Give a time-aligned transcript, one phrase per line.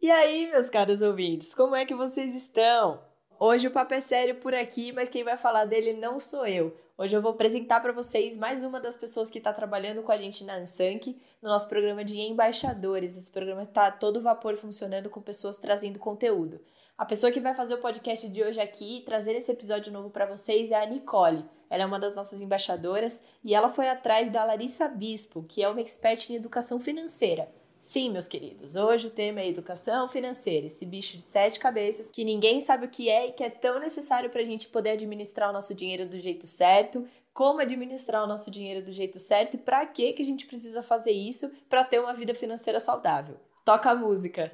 [0.00, 3.02] E aí, meus caros ouvintes, como é que vocês estão?
[3.40, 6.76] Hoje o papo é sério por aqui, mas quem vai falar dele não sou eu.
[6.98, 10.18] Hoje eu vou apresentar para vocês mais uma das pessoas que está trabalhando com a
[10.18, 13.16] gente na Ansank, no nosso programa de embaixadores.
[13.16, 16.60] Esse programa está todo vapor funcionando com pessoas trazendo conteúdo.
[16.98, 20.10] A pessoa que vai fazer o podcast de hoje aqui e trazer esse episódio novo
[20.10, 21.44] para vocês é a Nicole.
[21.70, 25.68] Ela é uma das nossas embaixadoras e ela foi atrás da Larissa Bispo, que é
[25.68, 27.50] uma expert em educação financeira.
[27.78, 32.24] Sim, meus queridos, hoje o tema é educação financeira, esse bicho de sete cabeças que
[32.24, 35.50] ninguém sabe o que é e que é tão necessário para a gente poder administrar
[35.50, 39.58] o nosso dinheiro do jeito certo, como administrar o nosso dinheiro do jeito certo e
[39.58, 43.36] para que a gente precisa fazer isso para ter uma vida financeira saudável.
[43.64, 44.50] Toca a música.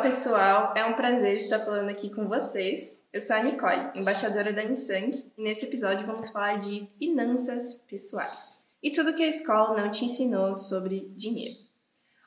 [0.00, 0.72] Pessoal!
[0.74, 3.02] É um prazer estar falando aqui com vocês.
[3.12, 8.64] Eu sou a Nicole, embaixadora da Insang, e nesse episódio vamos falar de finanças pessoais
[8.82, 11.54] e tudo que a escola não te ensinou sobre dinheiro.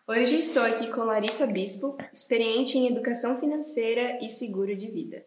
[0.08, 5.26] Hoje estou aqui com Larissa Bispo, experiente em educação financeira e seguro de vida.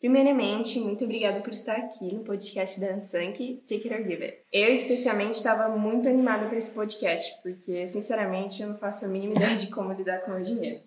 [0.00, 4.38] Primeiramente, muito obrigada por estar aqui no podcast da Ansang Take It or Give It.
[4.52, 9.34] Eu, especialmente, estava muito animada para esse podcast, porque, sinceramente, eu não faço a mínima
[9.34, 10.80] ideia de como lidar com o dinheiro.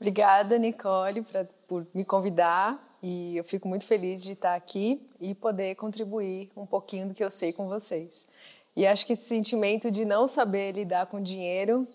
[0.00, 5.34] Obrigada, Nicole, pra, por me convidar e eu fico muito feliz de estar aqui e
[5.34, 8.28] poder contribuir um pouquinho do que eu sei com vocês.
[8.76, 11.86] E acho que esse sentimento de não saber lidar com dinheiro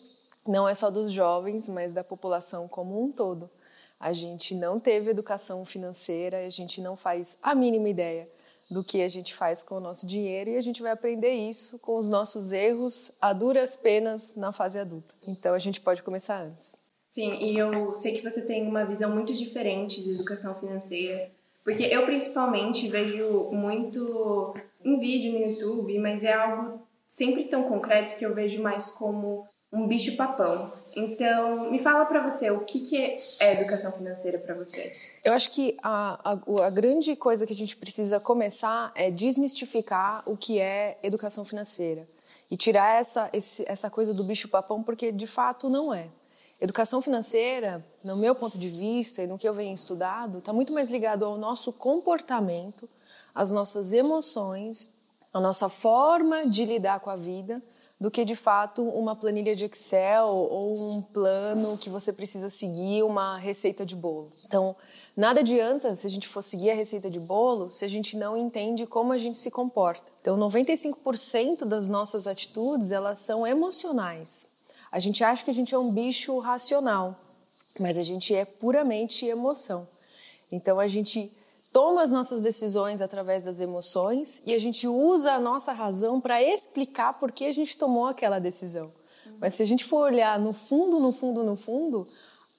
[0.46, 3.50] não é só dos jovens, mas da população como um todo.
[3.98, 8.28] A gente não teve educação financeira, a gente não faz a mínima ideia
[8.70, 11.80] do que a gente faz com o nosso dinheiro e a gente vai aprender isso
[11.80, 15.14] com os nossos erros a duras penas na fase adulta.
[15.26, 16.83] Então a gente pode começar antes.
[17.14, 21.30] Sim, e eu sei que você tem uma visão muito diferente de educação financeira,
[21.64, 28.17] porque eu principalmente vejo muito em vídeo no YouTube, mas é algo sempre tão concreto
[28.17, 30.72] que eu vejo mais como um bicho papão.
[30.97, 33.16] Então, me fala para você, o que, que é
[33.62, 34.91] educação financeira para você?
[35.23, 40.23] Eu acho que a, a, a, grande coisa que a gente precisa começar é desmistificar
[40.25, 42.07] o que é educação financeira
[42.50, 46.07] e tirar essa, esse, essa coisa do bicho papão, porque de fato não é.
[46.63, 50.72] Educação financeira, no meu ponto de vista e no que eu venho estudado, está muito
[50.72, 52.88] mais ligado ao nosso comportamento,
[53.35, 54.94] às nossas emoções,
[55.34, 57.62] à nossa forma de lidar com a vida,
[58.00, 63.03] do que de fato uma planilha de Excel ou um plano que você precisa seguir,
[63.03, 64.31] uma receita de bolo.
[64.46, 64.73] Então,
[65.18, 68.38] nada adianta se a gente for seguir a receita de bolo se a gente não
[68.38, 70.09] entende como a gente se comporta.
[70.22, 74.53] Então, 95% das nossas atitudes, elas são emocionais.
[74.94, 77.20] A gente acha que a gente é um bicho racional,
[77.80, 79.88] mas a gente é puramente emoção.
[80.52, 81.31] Então a gente
[81.72, 86.44] toma as nossas decisões através das emoções e a gente usa a nossa razão para
[86.44, 88.92] explicar por que a gente tomou aquela decisão.
[89.40, 92.08] Mas se a gente for olhar no fundo, no fundo, no fundo,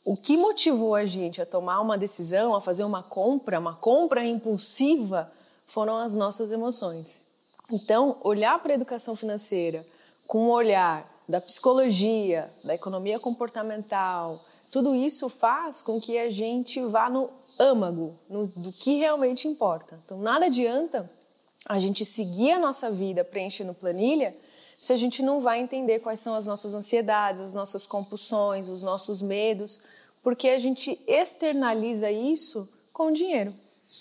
[0.04, 4.24] o que motivou a gente a tomar uma decisão, a fazer uma compra, uma compra
[4.24, 5.30] impulsiva,
[5.64, 7.28] foram as nossas emoções.
[7.70, 9.86] Então, olhar para a educação financeira
[10.26, 16.80] com um olhar da psicologia, da economia comportamental, tudo isso faz com que a gente
[16.84, 19.98] vá no âmago, no, do que realmente importa.
[20.04, 21.08] Então, nada adianta
[21.66, 24.34] a gente seguir a nossa vida preenchendo planilha
[24.78, 28.82] se a gente não vai entender quais são as nossas ansiedades, as nossas compulsões, os
[28.82, 29.82] nossos medos,
[30.22, 33.50] porque a gente externaliza isso com dinheiro.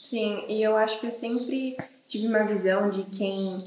[0.02, 3.58] Sim, e eu acho que eu sempre tive uma visão de quem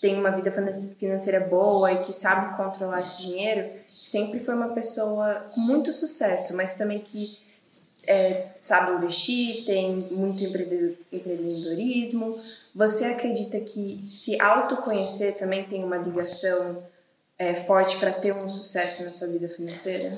[0.00, 0.52] tem uma vida
[0.98, 3.70] financeira boa e que sabe controlar esse dinheiro,
[4.02, 7.38] sempre foi uma pessoa com muito sucesso, mas também que
[8.06, 12.38] é, sabe investir, tem muito empreendedorismo.
[12.74, 16.82] Você acredita que se autoconhecer também tem uma ligação
[17.38, 20.10] é, forte para ter um sucesso na sua vida financeira?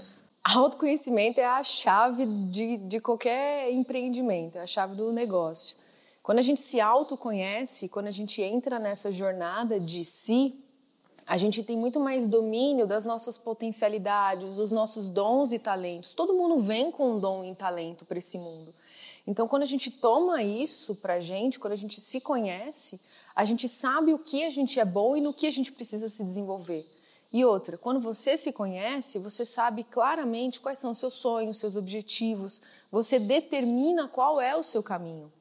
[0.44, 5.76] Autoconhecimento é a chave de, de qualquer empreendimento, é a chave do negócio.
[6.22, 10.55] Quando a gente se autoconhece, quando a gente entra nessa jornada de si,
[11.26, 16.14] a gente tem muito mais domínio das nossas potencialidades, dos nossos dons e talentos.
[16.14, 18.73] Todo mundo vem com um dom e talento para esse mundo.
[19.26, 23.00] Então, quando a gente toma isso para a gente, quando a gente se conhece,
[23.35, 26.08] a gente sabe o que a gente é bom e no que a gente precisa
[26.08, 26.87] se desenvolver.
[27.32, 31.76] E outra, quando você se conhece, você sabe claramente quais são os seus sonhos, seus
[31.76, 32.61] objetivos,
[32.91, 35.32] você determina qual é o seu caminho.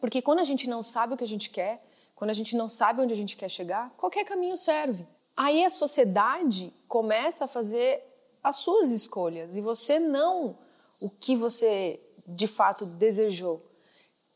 [0.00, 1.82] Porque quando a gente não sabe o que a gente quer,
[2.14, 5.06] quando a gente não sabe onde a gente quer chegar, qualquer caminho serve.
[5.36, 8.02] Aí a sociedade começa a fazer
[8.42, 10.56] as suas escolhas e você não
[11.00, 13.64] o que você de fato desejou.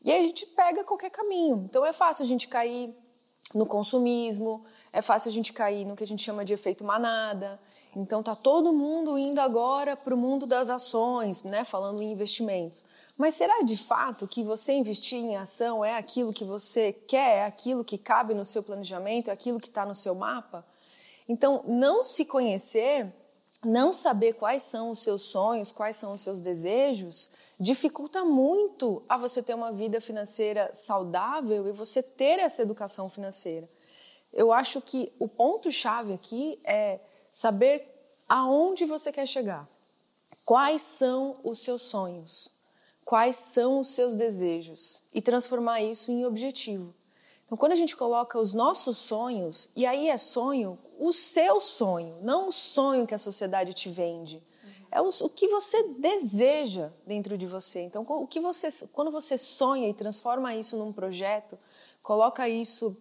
[0.03, 1.65] E aí a gente pega qualquer caminho.
[1.69, 2.95] Então é fácil a gente cair
[3.53, 7.59] no consumismo, é fácil a gente cair no que a gente chama de efeito manada.
[7.95, 12.83] Então tá todo mundo indo agora para o mundo das ações, né, falando em investimentos.
[13.17, 17.45] Mas será de fato que você investir em ação é aquilo que você quer, é
[17.45, 20.65] aquilo que cabe no seu planejamento, é aquilo que está no seu mapa?
[21.27, 23.11] Então, não se conhecer,
[23.63, 29.17] não saber quais são os seus sonhos, quais são os seus desejos, dificulta muito a
[29.17, 33.67] você ter uma vida financeira saudável e você ter essa educação financeira.
[34.33, 36.99] Eu acho que o ponto-chave aqui é
[37.35, 37.85] saber
[38.29, 39.67] aonde você quer chegar,
[40.45, 42.49] quais são os seus sonhos,
[43.03, 46.95] quais são os seus desejos e transformar isso em objetivo.
[47.45, 52.15] Então, quando a gente coloca os nossos sonhos, e aí é sonho, o seu sonho,
[52.21, 54.41] não o sonho que a sociedade te vende.
[54.89, 57.81] É o, o que você deseja dentro de você.
[57.81, 61.59] Então, o que você, quando você sonha e transforma isso num projeto,
[62.01, 62.95] coloca isso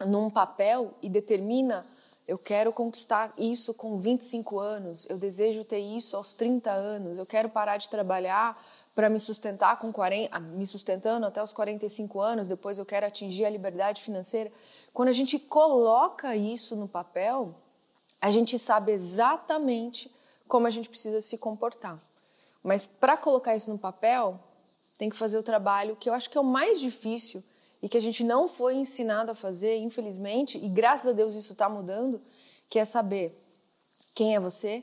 [0.00, 1.84] num papel e determina
[2.26, 7.26] eu quero conquistar isso com 25 anos, eu desejo ter isso aos 30 anos, eu
[7.26, 8.60] quero parar de trabalhar
[8.94, 13.44] para me sustentar com 40, me sustentando até os 45 anos, depois eu quero atingir
[13.44, 14.50] a liberdade financeira.
[14.92, 17.54] Quando a gente coloca isso no papel,
[18.20, 20.10] a gente sabe exatamente
[20.48, 21.98] como a gente precisa se comportar.
[22.62, 24.40] Mas para colocar isso no papel,
[24.96, 27.44] tem que fazer o trabalho que eu acho que é o mais difícil
[27.82, 31.52] e que a gente não foi ensinado a fazer, infelizmente, e graças a Deus isso
[31.52, 32.20] está mudando,
[32.68, 33.36] que é saber
[34.14, 34.82] quem é você,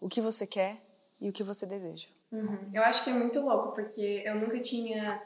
[0.00, 0.80] o que você quer
[1.20, 2.06] e o que você deseja.
[2.30, 2.70] Uhum.
[2.72, 5.20] Eu acho que é muito louco, porque eu nunca tinha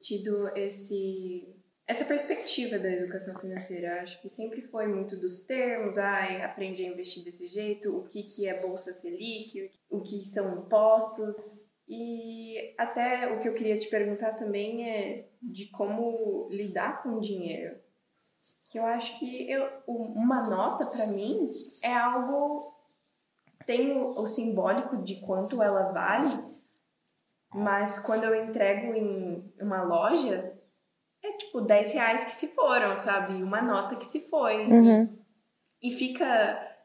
[0.00, 1.54] tido esse
[1.86, 3.88] essa perspectiva da educação financeira.
[3.88, 8.08] Eu acho que sempre foi muito dos termos, ai, aprende a investir desse jeito, o
[8.08, 11.68] que, que é Bolsa Selic, o que são impostos.
[11.88, 17.20] E até o que eu queria te perguntar também é de como lidar com o
[17.20, 17.76] dinheiro.
[18.70, 21.48] Que eu acho que eu, uma nota para mim
[21.82, 22.74] é algo
[23.66, 26.28] tem o, o simbólico de quanto ela vale,
[27.52, 30.52] mas quando eu entrego em uma loja,
[31.22, 33.42] é tipo 10 reais que se foram, sabe?
[33.42, 34.66] Uma nota que se foi.
[34.66, 35.18] Uhum.
[35.80, 36.76] E, e fica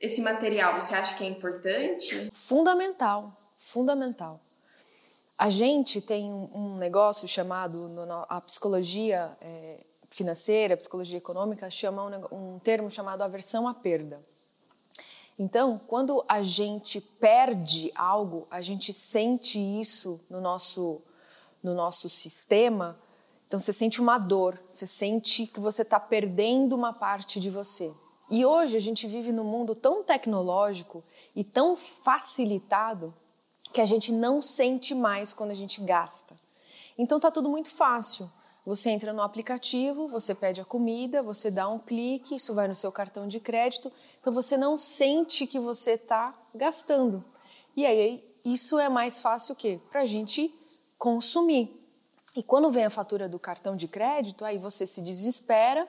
[0.00, 2.30] esse material, você acha que é importante?
[2.32, 4.40] Fundamental, fundamental.
[5.38, 7.90] A gente tem um negócio chamado,
[8.26, 9.80] a psicologia é,
[10.10, 14.24] financeira, a psicologia econômica, chama um, termo chamado aversão à perda.
[15.38, 21.02] Então, quando a gente perde algo, a gente sente isso no nosso,
[21.62, 22.96] no nosso sistema.
[23.46, 27.92] Então, você sente uma dor, você sente que você está perdendo uma parte de você.
[28.30, 31.04] E hoje a gente vive num mundo tão tecnológico
[31.34, 33.14] e tão facilitado
[33.76, 36.34] que a gente não sente mais quando a gente gasta.
[36.96, 38.26] Então, tá tudo muito fácil.
[38.64, 42.74] Você entra no aplicativo, você pede a comida, você dá um clique, isso vai no
[42.74, 47.22] seu cartão de crédito, então você não sente que você está gastando.
[47.76, 49.78] E aí isso é mais fácil o quê?
[49.90, 50.50] Para a gente
[50.98, 51.70] consumir.
[52.34, 55.86] E quando vem a fatura do cartão de crédito, aí você se desespera,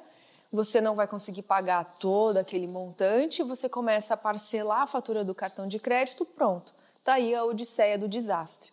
[0.52, 5.34] você não vai conseguir pagar todo aquele montante, você começa a parcelar a fatura do
[5.34, 6.76] cartão de crédito, pronto.
[7.08, 8.70] Está aí a odisseia do desastre.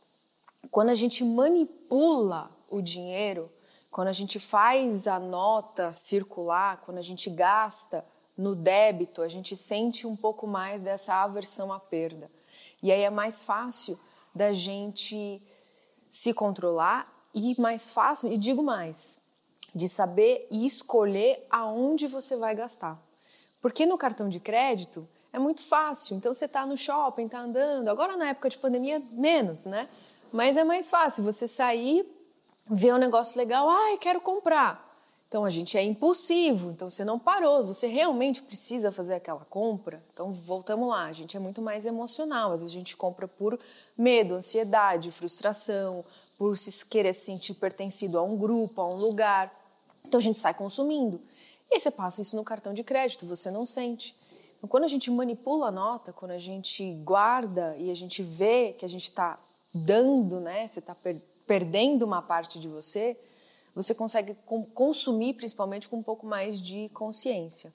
[0.68, 3.48] Quando a gente manipula o dinheiro,
[3.92, 8.04] quando a gente faz a nota circular, quando a gente gasta
[8.36, 12.28] no débito, a gente sente um pouco mais dessa aversão à perda.
[12.82, 13.96] E aí é mais fácil
[14.34, 15.40] da gente
[16.10, 19.20] se controlar e mais fácil, e digo mais,
[19.72, 23.00] de saber e escolher aonde você vai gastar.
[23.62, 26.16] Porque no cartão de crédito é muito fácil.
[26.16, 27.88] Então você está no shopping, está andando.
[27.88, 29.88] Agora na época de pandemia menos, né?
[30.32, 32.08] Mas é mais fácil você sair,
[32.70, 34.92] vê um negócio legal, ai, quero comprar.
[35.26, 40.00] Então a gente é impulsivo, então você não parou, você realmente precisa fazer aquela compra.
[40.12, 43.58] Então voltamos lá, a gente é muito mais emocional, às vezes a gente compra por
[43.98, 46.04] medo, ansiedade, frustração,
[46.38, 49.52] por se querer se sentir pertencido a um grupo, a um lugar.
[50.04, 51.20] Então a gente sai consumindo.
[51.72, 54.14] E aí você passa isso no cartão de crédito, você não sente.
[54.64, 58.72] Então quando a gente manipula a nota, quando a gente guarda e a gente vê
[58.72, 59.38] que a gente está
[59.74, 63.14] dando, né, você está perdendo perdendo uma parte de você,
[63.74, 64.34] você consegue
[64.72, 67.70] consumir principalmente com um pouco mais de consciência.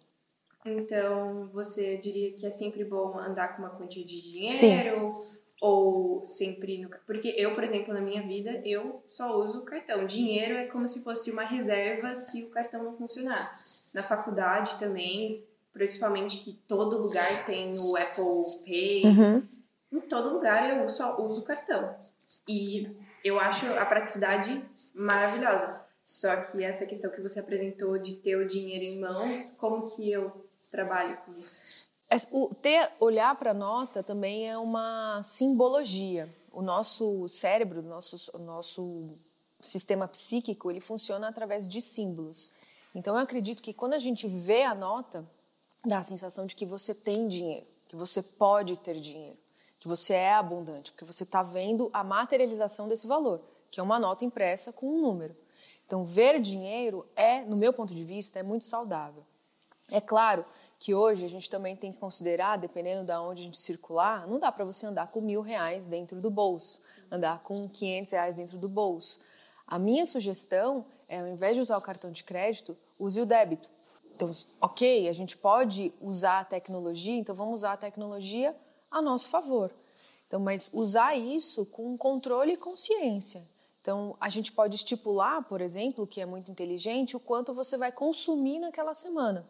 [0.65, 4.51] Então, você diria que é sempre bom andar com uma quantia de dinheiro?
[4.55, 5.39] Sim.
[5.61, 6.89] Ou sempre no.
[7.05, 10.07] Porque eu, por exemplo, na minha vida, eu só uso cartão.
[10.07, 13.51] Dinheiro é como se fosse uma reserva se o cartão não funcionar.
[13.93, 15.43] Na faculdade também,
[15.79, 19.05] principalmente que todo lugar tem o Apple Pay.
[19.05, 19.47] Uhum.
[19.93, 21.95] Em todo lugar eu só uso o cartão.
[22.45, 22.85] E
[23.23, 24.61] eu acho a praticidade
[24.93, 25.85] maravilhosa.
[26.03, 30.11] Só que essa questão que você apresentou de ter o dinheiro em mãos, como que
[30.11, 31.87] eu trabalho com isso?
[32.31, 36.27] O ter olhar para a nota também é uma simbologia.
[36.51, 39.07] O nosso cérebro, o nosso, o nosso
[39.61, 42.51] sistema psíquico, ele funciona através de símbolos.
[42.93, 45.25] Então eu acredito que quando a gente vê a nota,
[45.85, 49.37] dá a sensação de que você tem dinheiro, que você pode ter dinheiro,
[49.77, 53.99] que você é abundante, porque você está vendo a materialização desse valor, que é uma
[53.99, 55.35] nota impressa com um número.
[55.85, 59.23] Então ver dinheiro é, no meu ponto de vista, é muito saudável.
[59.91, 60.45] É claro
[60.77, 64.37] que hoje a gente também tem que considerar, dependendo de onde a gente circular, não
[64.37, 68.57] dá para você andar com mil reais dentro do bolso, andar com 500 reais dentro
[68.57, 69.19] do bolso.
[69.65, 73.67] A minha sugestão é, ao invés de usar o cartão de crédito, use o débito.
[74.19, 78.53] Então, ok, a gente pode usar a tecnologia, então vamos usar a tecnologia
[78.91, 79.71] a nosso favor.
[80.27, 83.41] Então, mas usar isso com controle e consciência.
[83.79, 87.93] Então, a gente pode estipular, por exemplo, que é muito inteligente, o quanto você vai
[87.93, 89.47] consumir naquela semana.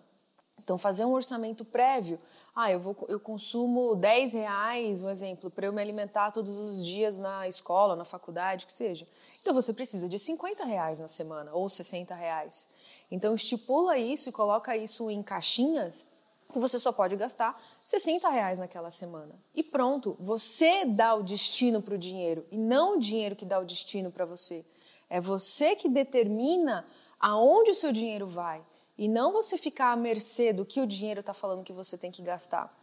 [0.60, 2.20] Então, fazer um orçamento prévio.
[2.56, 6.86] Ah, eu, vou, eu consumo 10 reais, um exemplo, para eu me alimentar todos os
[6.86, 9.08] dias na escola, na faculdade, que seja.
[9.42, 12.70] Então, você precisa de 50 reais na semana ou 60 reais.
[13.12, 16.20] Então, estipula isso e coloca isso em caixinhas
[16.52, 19.36] que você só pode gastar 60 reais naquela semana.
[19.54, 23.60] E pronto, você dá o destino para o dinheiro e não o dinheiro que dá
[23.60, 24.66] o destino para você.
[25.10, 26.86] É você que determina
[27.20, 28.62] aonde o seu dinheiro vai.
[28.98, 32.12] E não você ficar à mercê do que o dinheiro está falando que você tem
[32.12, 32.76] que gastar.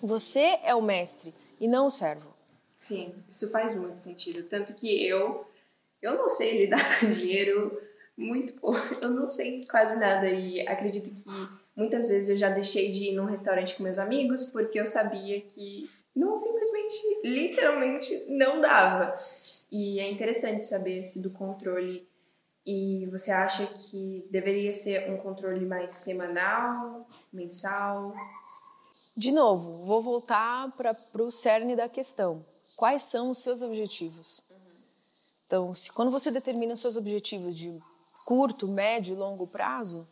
[0.00, 2.32] Você é o mestre e não o servo.
[2.78, 4.48] Sim, isso faz muito sentido.
[4.48, 5.46] Tanto que eu,
[6.00, 7.80] eu não sei lidar com dinheiro
[8.18, 8.78] muito pouco.
[9.00, 11.24] Eu não sei quase nada e acredito que
[11.76, 15.40] muitas vezes eu já deixei de ir num restaurante com meus amigos porque eu sabia
[15.40, 19.14] que não simplesmente, literalmente, não dava.
[19.70, 22.08] E é interessante saber se do controle
[22.66, 28.12] e você acha que deveria ser um controle mais semanal, mensal?
[29.16, 32.44] De novo, vou voltar para o cerne da questão.
[32.76, 34.40] Quais são os seus objetivos?
[35.46, 37.80] Então, se quando você determina seus objetivos de
[38.28, 40.06] curto, médio e longo prazo,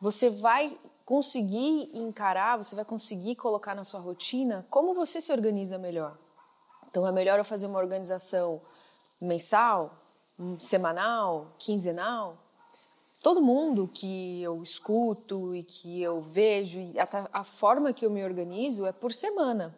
[0.00, 5.76] você vai conseguir encarar, você vai conseguir colocar na sua rotina como você se organiza
[5.76, 6.16] melhor.
[6.88, 8.60] Então, é melhor eu fazer uma organização
[9.20, 9.92] mensal,
[10.60, 12.38] semanal, quinzenal,
[13.24, 16.94] todo mundo que eu escuto e que eu vejo, e
[17.32, 19.76] a forma que eu me organizo é por semana.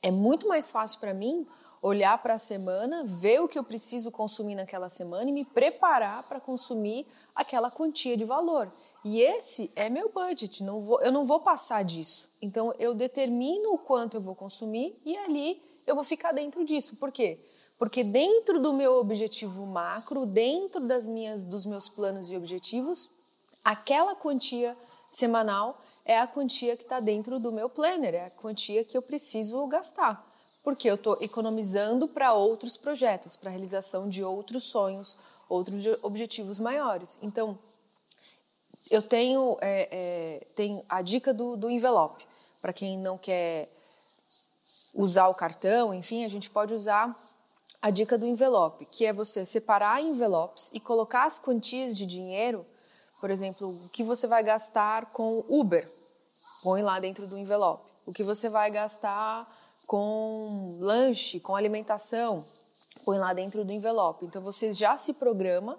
[0.00, 1.44] É muito mais fácil para mim
[1.82, 6.22] olhar para a semana, ver o que eu preciso consumir naquela semana e me preparar
[6.24, 8.70] para consumir aquela quantia de valor.
[9.04, 12.28] E esse é meu budget, não vou, eu não vou passar disso.
[12.42, 16.96] Então eu determino o quanto eu vou consumir e ali eu vou ficar dentro disso.
[16.96, 17.38] Por quê?
[17.78, 23.10] Porque dentro do meu objetivo macro, dentro das minhas, dos meus planos e objetivos,
[23.64, 24.76] aquela quantia
[25.08, 29.02] semanal é a quantia que está dentro do meu planner, é a quantia que eu
[29.02, 30.29] preciso gastar.
[30.62, 36.58] Porque eu estou economizando para outros projetos, para a realização de outros sonhos, outros objetivos
[36.58, 37.18] maiores.
[37.22, 37.58] Então,
[38.90, 39.88] eu tenho, é,
[40.58, 42.26] é, a dica do, do envelope.
[42.60, 43.68] Para quem não quer
[44.94, 47.16] usar o cartão, enfim, a gente pode usar
[47.80, 52.66] a dica do envelope, que é você separar envelopes e colocar as quantias de dinheiro,
[53.20, 55.88] por exemplo, o que você vai gastar com Uber,
[56.62, 57.88] põe lá dentro do envelope.
[58.06, 59.46] O que você vai gastar
[59.90, 62.44] com lanche, com alimentação,
[63.04, 64.24] põe lá dentro do envelope.
[64.24, 65.76] Então você já se programa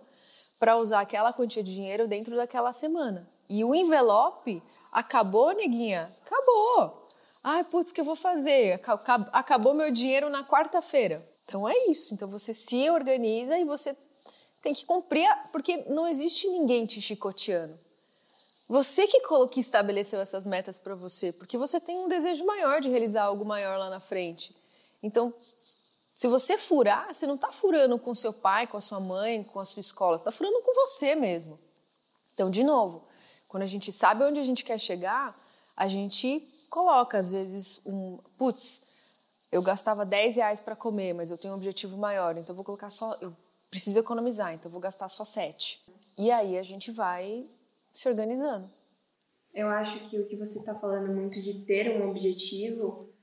[0.59, 3.25] para usar aquela quantia de dinheiro dentro daquela semana.
[3.47, 6.09] E o envelope acabou, neguinha?
[6.25, 7.07] Acabou.
[7.41, 8.81] Ai, putz, o que eu vou fazer?
[9.31, 11.25] Acabou meu dinheiro na quarta-feira.
[11.45, 12.13] Então é isso.
[12.13, 13.95] Então você se organiza e você
[14.61, 17.79] tem que cumprir, porque não existe ninguém te chicoteando.
[18.71, 19.19] Você que,
[19.51, 23.43] que estabeleceu essas metas para você, porque você tem um desejo maior de realizar algo
[23.43, 24.55] maior lá na frente.
[25.03, 25.33] Então,
[26.15, 29.59] se você furar, você não está furando com seu pai, com a sua mãe, com
[29.59, 31.59] a sua escola, está furando com você mesmo.
[32.33, 33.03] Então, de novo,
[33.49, 35.37] quando a gente sabe onde a gente quer chegar,
[35.75, 38.19] a gente coloca, às vezes, um.
[38.37, 39.17] Putz,
[39.51, 42.89] eu gastava 10 reais para comer, mas eu tenho um objetivo maior, então vou colocar
[42.89, 43.17] só.
[43.19, 43.35] Eu
[43.69, 45.77] preciso economizar, então vou gastar só 7.
[46.17, 47.45] E aí a gente vai
[47.93, 48.69] se organizando.
[49.53, 53.13] Eu acho que o que você está falando muito de ter um objetivo,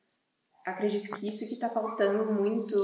[0.65, 2.77] acredito que isso que está faltando muito,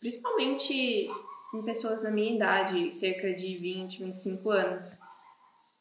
[0.00, 1.08] principalmente
[1.54, 4.98] em pessoas da minha idade, cerca de 20, 25 anos,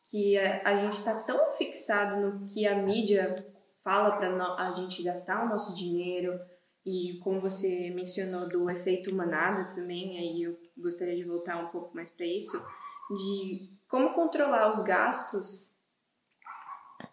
[0.05, 3.35] que a, gente está tão fixado no que a mídia
[3.83, 6.39] fala para a gente gastar o nosso dinheiro,
[6.85, 11.95] E como você mencionou do efeito manada também, aí eu gostaria de voltar um pouco
[11.95, 12.57] mais para isso,
[13.09, 15.75] de como controlar os gastos,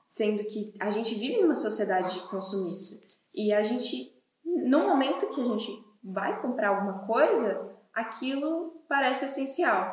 [0.06, 3.04] sendo que a gente vive numa sociedade consumista
[3.34, 9.92] e a gente, no momento que a gente vai comprar alguma coisa, aquilo parece essencial,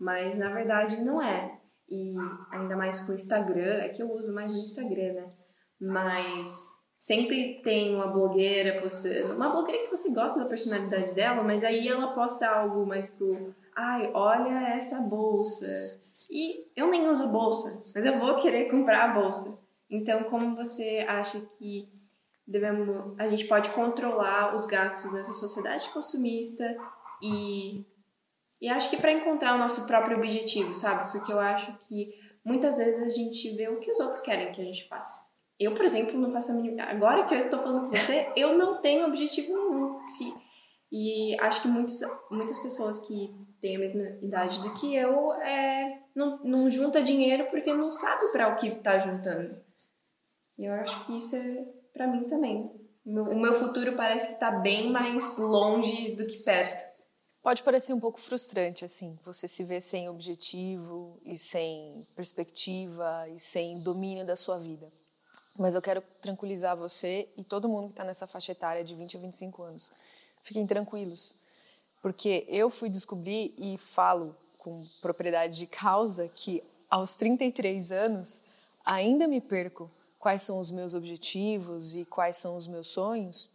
[0.00, 1.60] mas na verdade não é.
[1.88, 2.14] E
[2.50, 5.32] ainda mais com o Instagram, é que eu uso mais o Instagram, né?
[5.80, 6.48] Mas
[6.98, 11.86] sempre tem uma blogueira postando, uma blogueira que você gosta da personalidade dela, mas aí
[11.86, 15.66] ela posta algo mais pro, ai, olha essa bolsa.
[16.30, 19.58] E eu nem uso bolsa, mas eu vou querer comprar a bolsa.
[19.90, 21.88] Então, como você acha que
[22.46, 26.64] devemos, a gente pode controlar os gastos nessa sociedade consumista
[27.22, 27.84] e
[28.60, 31.10] e acho que para encontrar o nosso próprio objetivo, sabe?
[31.12, 34.62] Porque eu acho que muitas vezes a gente vê o que os outros querem que
[34.62, 35.26] a gente faça.
[35.60, 36.84] Eu, por exemplo, não faço a mínima...
[36.84, 40.06] Agora que eu estou falando com você, eu não tenho objetivo nenhum.
[40.06, 40.34] Se...
[40.90, 46.02] E acho que muitos, muitas pessoas que têm a mesma idade do que eu é,
[46.14, 49.54] não, não junta dinheiro porque não sabe para o que está juntando.
[50.58, 52.70] E eu acho que isso é para mim também.
[53.04, 56.96] O meu futuro parece que está bem mais longe do que perto.
[57.40, 63.38] Pode parecer um pouco frustrante, assim, você se vê sem objetivo e sem perspectiva e
[63.38, 64.88] sem domínio da sua vida.
[65.56, 69.16] Mas eu quero tranquilizar você e todo mundo que está nessa faixa etária de 20
[69.16, 69.92] a 25 anos.
[70.40, 71.36] Fiquem tranquilos,
[72.06, 78.42] porque eu fui descobrir e falo com propriedade de causa que aos 33 anos
[78.84, 83.50] ainda me perco quais são os meus objetivos e quais são os meus sonhos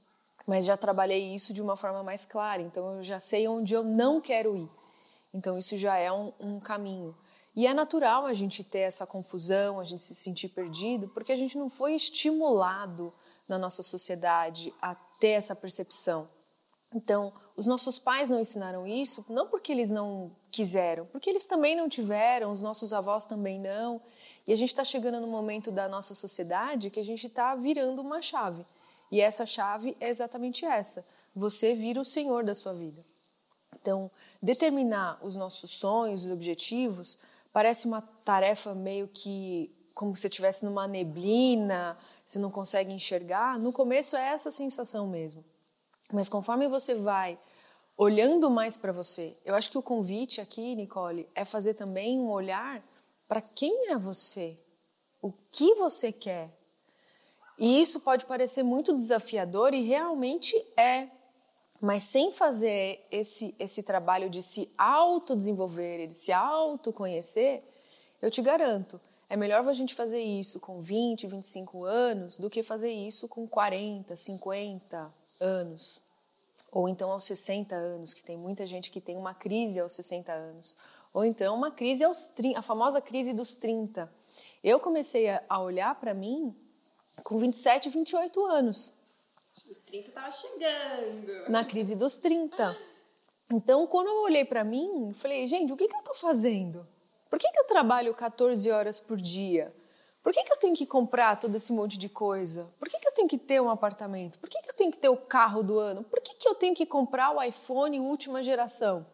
[0.45, 3.85] mas já trabalhei isso de uma forma mais clara, então eu já sei onde eu
[3.85, 4.67] não quero ir.
[5.33, 7.15] Então isso já é um, um caminho.
[7.55, 11.37] E é natural a gente ter essa confusão, a gente se sentir perdido, porque a
[11.37, 13.13] gente não foi estimulado
[13.47, 16.27] na nossa sociedade a ter essa percepção.
[16.93, 21.75] Então, os nossos pais não ensinaram isso, não porque eles não quiseram, porque eles também
[21.75, 24.01] não tiveram, os nossos avós também não.
[24.45, 28.01] E a gente está chegando no momento da nossa sociedade que a gente está virando
[28.01, 28.65] uma chave.
[29.11, 31.03] E essa chave é exatamente essa:
[31.35, 33.01] você vira o senhor da sua vida.
[33.79, 34.11] Então,
[34.41, 37.19] determinar os nossos sonhos e objetivos
[37.51, 43.59] parece uma tarefa meio que como se estivesse numa neblina, você não consegue enxergar.
[43.59, 45.43] No começo é essa sensação mesmo.
[46.11, 47.37] Mas conforme você vai
[47.97, 52.29] olhando mais para você, eu acho que o convite aqui, Nicole, é fazer também um
[52.29, 52.81] olhar
[53.27, 54.57] para quem é você,
[55.21, 56.51] o que você quer,
[57.61, 61.07] e isso pode parecer muito desafiador e realmente é.
[61.79, 67.63] Mas sem fazer esse, esse trabalho de se autodesenvolver, de se autoconhecer,
[68.19, 72.63] eu te garanto, é melhor a gente fazer isso com 20, 25 anos do que
[72.63, 76.01] fazer isso com 40, 50 anos.
[76.71, 80.31] Ou então aos 60 anos, que tem muita gente que tem uma crise aos 60
[80.31, 80.77] anos.
[81.13, 84.11] Ou então uma crise aos 30, a famosa crise dos 30.
[84.63, 86.55] Eu comecei a olhar para mim
[87.23, 88.93] com 27, 28 anos.
[89.69, 91.49] Os 30 estava chegando.
[91.49, 92.77] Na crise dos 30.
[93.51, 96.87] Então, quando eu olhei para mim, falei, gente, o que, que eu estou fazendo?
[97.29, 99.73] Por que, que eu trabalho 14 horas por dia?
[100.23, 102.71] Por que, que eu tenho que comprar todo esse monte de coisa?
[102.79, 104.37] Por que, que eu tenho que ter um apartamento?
[104.37, 106.03] Por que, que eu tenho que ter o carro do ano?
[106.03, 109.05] Por que, que eu tenho que comprar o iPhone última geração?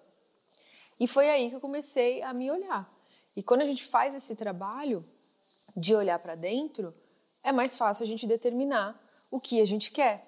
[1.00, 2.90] E foi aí que eu comecei a me olhar.
[3.36, 5.06] E quando a gente faz esse trabalho
[5.76, 6.94] de olhar para dentro,
[7.44, 9.00] é mais fácil a gente determinar
[9.32, 10.26] o que a gente quer.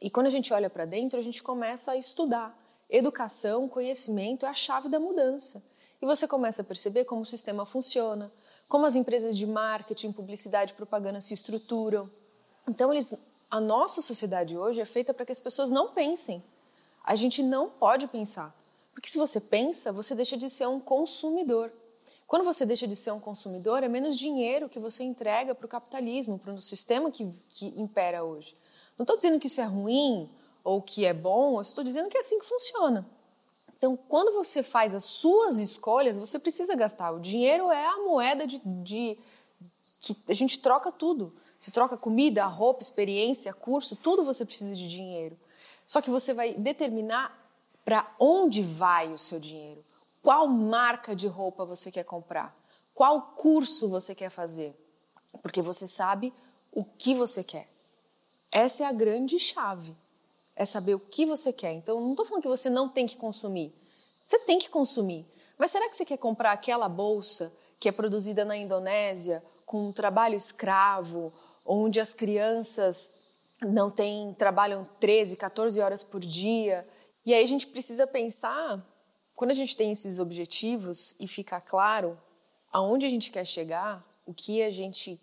[0.00, 2.56] E quando a gente olha para dentro, a gente começa a estudar.
[2.88, 5.64] Educação, conhecimento é a chave da mudança.
[6.00, 8.30] E você começa a perceber como o sistema funciona,
[8.68, 12.10] como as empresas de marketing, publicidade propaganda se estruturam.
[12.68, 13.14] Então, eles,
[13.50, 16.42] a nossa sociedade hoje é feita para que as pessoas não pensem.
[17.04, 18.54] A gente não pode pensar.
[18.92, 21.72] Porque se você pensa, você deixa de ser um consumidor.
[22.26, 25.68] Quando você deixa de ser um consumidor, é menos dinheiro que você entrega para o
[25.68, 28.54] capitalismo, para o sistema que, que impera hoje.
[28.98, 30.28] Não estou dizendo que isso é ruim
[30.64, 33.06] ou que é bom, eu estou dizendo que é assim que funciona.
[33.76, 37.12] Então, quando você faz as suas escolhas, você precisa gastar.
[37.12, 39.18] O dinheiro é a moeda de, de
[40.00, 41.34] que a gente troca tudo.
[41.58, 45.38] Se troca comida, roupa, experiência, curso, tudo você precisa de dinheiro.
[45.86, 47.36] Só que você vai determinar
[47.84, 49.84] para onde vai o seu dinheiro
[50.26, 52.52] qual marca de roupa você quer comprar,
[52.92, 54.74] qual curso você quer fazer,
[55.40, 56.34] porque você sabe
[56.72, 57.68] o que você quer.
[58.50, 59.96] Essa é a grande chave,
[60.56, 61.72] é saber o que você quer.
[61.72, 63.72] Então, não estou falando que você não tem que consumir,
[64.24, 65.26] você tem que consumir.
[65.58, 69.92] Mas será que você quer comprar aquela bolsa que é produzida na Indonésia com um
[69.92, 71.32] trabalho escravo,
[71.64, 73.26] onde as crianças
[73.62, 76.86] não tem trabalham 13, 14 horas por dia.
[77.24, 78.84] E aí a gente precisa pensar,
[79.34, 82.18] quando a gente tem esses objetivos e ficar claro
[82.72, 85.20] aonde a gente quer chegar, o que a gente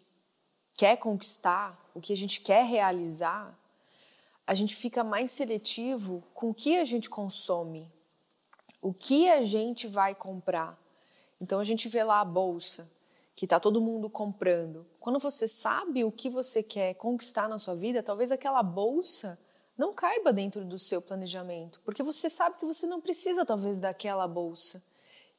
[0.76, 3.58] quer conquistar, o que a gente quer realizar,
[4.45, 7.91] a gente fica mais seletivo com o que a gente consome,
[8.82, 10.77] o que a gente vai comprar.
[11.39, 12.91] Então a gente vê lá a bolsa,
[13.36, 14.86] que está todo mundo comprando.
[14.99, 19.39] Quando você sabe o que você quer conquistar na sua vida, talvez aquela bolsa
[19.77, 24.27] não caiba dentro do seu planejamento, porque você sabe que você não precisa talvez daquela
[24.27, 24.84] bolsa.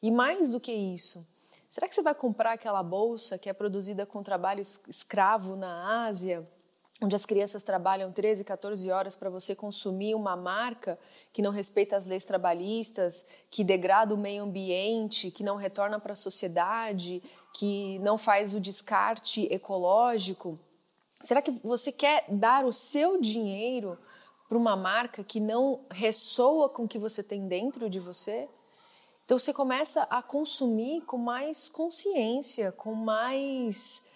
[0.02, 1.26] E mais do que isso,
[1.68, 6.46] será que você vai comprar aquela bolsa que é produzida com trabalho escravo na Ásia?
[7.02, 10.98] Onde as crianças trabalham 13, 14 horas para você consumir uma marca
[11.32, 16.12] que não respeita as leis trabalhistas, que degrada o meio ambiente, que não retorna para
[16.12, 20.58] a sociedade, que não faz o descarte ecológico?
[21.20, 23.98] Será que você quer dar o seu dinheiro
[24.48, 28.48] para uma marca que não ressoa com o que você tem dentro de você?
[29.24, 34.10] Então você começa a consumir com mais consciência, com mais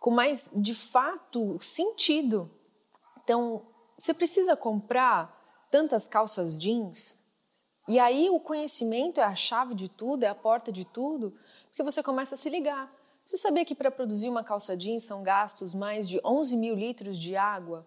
[0.00, 2.50] com mais de fato sentido.
[3.22, 3.66] Então,
[3.98, 5.34] você precisa comprar
[5.70, 7.26] tantas calças jeans
[7.88, 11.32] e aí o conhecimento é a chave de tudo, é a porta de tudo,
[11.68, 12.92] porque você começa a se ligar.
[13.24, 17.18] Você sabia que para produzir uma calça jeans são gastos mais de 11 mil litros
[17.18, 17.86] de água?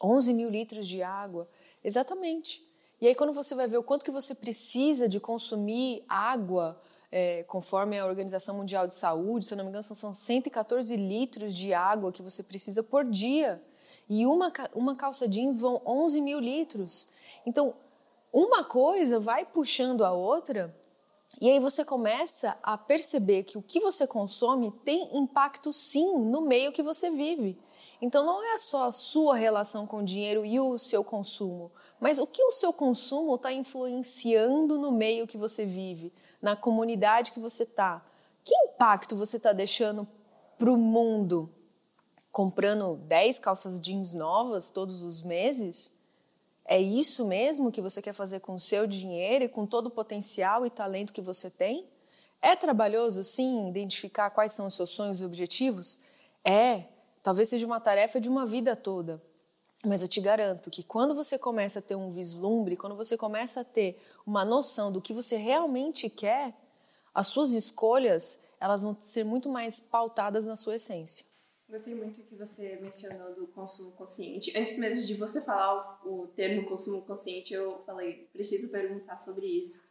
[0.00, 1.48] 11 mil litros de água,
[1.82, 2.60] exatamente.
[3.00, 6.80] E aí quando você vai ver o quanto que você precisa de consumir água
[7.12, 11.54] é, conforme a Organização Mundial de Saúde, se eu não me engano, são 114 litros
[11.54, 13.62] de água que você precisa por dia.
[14.08, 17.12] E uma, uma calça jeans vão 11 mil litros.
[17.44, 17.74] Então,
[18.32, 20.74] uma coisa vai puxando a outra,
[21.38, 26.40] e aí você começa a perceber que o que você consome tem impacto sim no
[26.40, 27.58] meio que você vive.
[28.00, 31.70] Então não é só a sua relação com o dinheiro e o seu consumo,
[32.00, 37.30] mas o que o seu consumo está influenciando no meio que você vive na comunidade
[37.30, 38.04] que você está.
[38.44, 40.06] Que impacto você está deixando
[40.58, 41.48] para o mundo?
[42.32, 46.00] Comprando 10 calças jeans novas todos os meses?
[46.64, 49.90] É isso mesmo que você quer fazer com o seu dinheiro e com todo o
[49.90, 51.86] potencial e talento que você tem?
[52.40, 56.00] É trabalhoso, sim, identificar quais são os seus sonhos e objetivos?
[56.44, 56.84] É,
[57.22, 59.22] talvez seja uma tarefa de uma vida toda.
[59.84, 63.62] Mas eu te garanto que quando você começa a ter um vislumbre, quando você começa
[63.62, 66.54] a ter uma noção do que você realmente quer,
[67.12, 71.26] as suas escolhas elas vão ser muito mais pautadas na sua essência.
[71.68, 74.56] Gostei muito que você mencionou do consumo consciente.
[74.56, 79.46] Antes mesmo de você falar o, o termo consumo consciente, eu falei, preciso perguntar sobre
[79.46, 79.88] isso.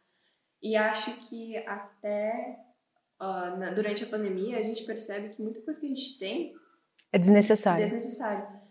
[0.62, 2.64] E acho que até
[3.20, 6.54] uh, na, durante a pandemia a gente percebe que muita coisa que a gente tem
[7.12, 7.82] é desnecessário.
[7.82, 8.61] É desnecessário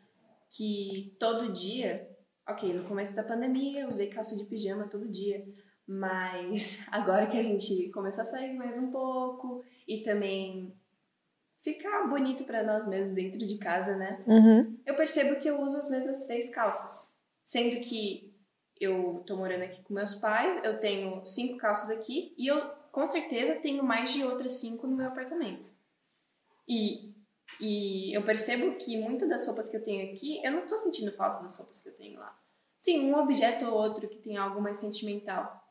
[0.56, 2.08] que todo dia,
[2.48, 5.46] ok, no começo da pandemia eu usei calça de pijama todo dia,
[5.88, 10.76] mas agora que a gente começou a sair mais um pouco e também
[11.62, 14.24] ficar bonito para nós mesmos dentro de casa, né?
[14.28, 14.78] Uhum.
[14.86, 18.36] Eu percebo que eu uso as mesmas três calças, sendo que
[18.80, 22.60] eu tô morando aqui com meus pais, eu tenho cinco calças aqui e eu
[22.92, 25.68] com certeza tenho mais de outras cinco no meu apartamento.
[26.68, 27.16] E
[27.62, 31.12] e eu percebo que muitas das roupas que eu tenho aqui, eu não tô sentindo
[31.12, 32.36] falta das roupas que eu tenho lá.
[32.80, 35.62] Sim, um objeto ou outro que tem algo mais sentimental.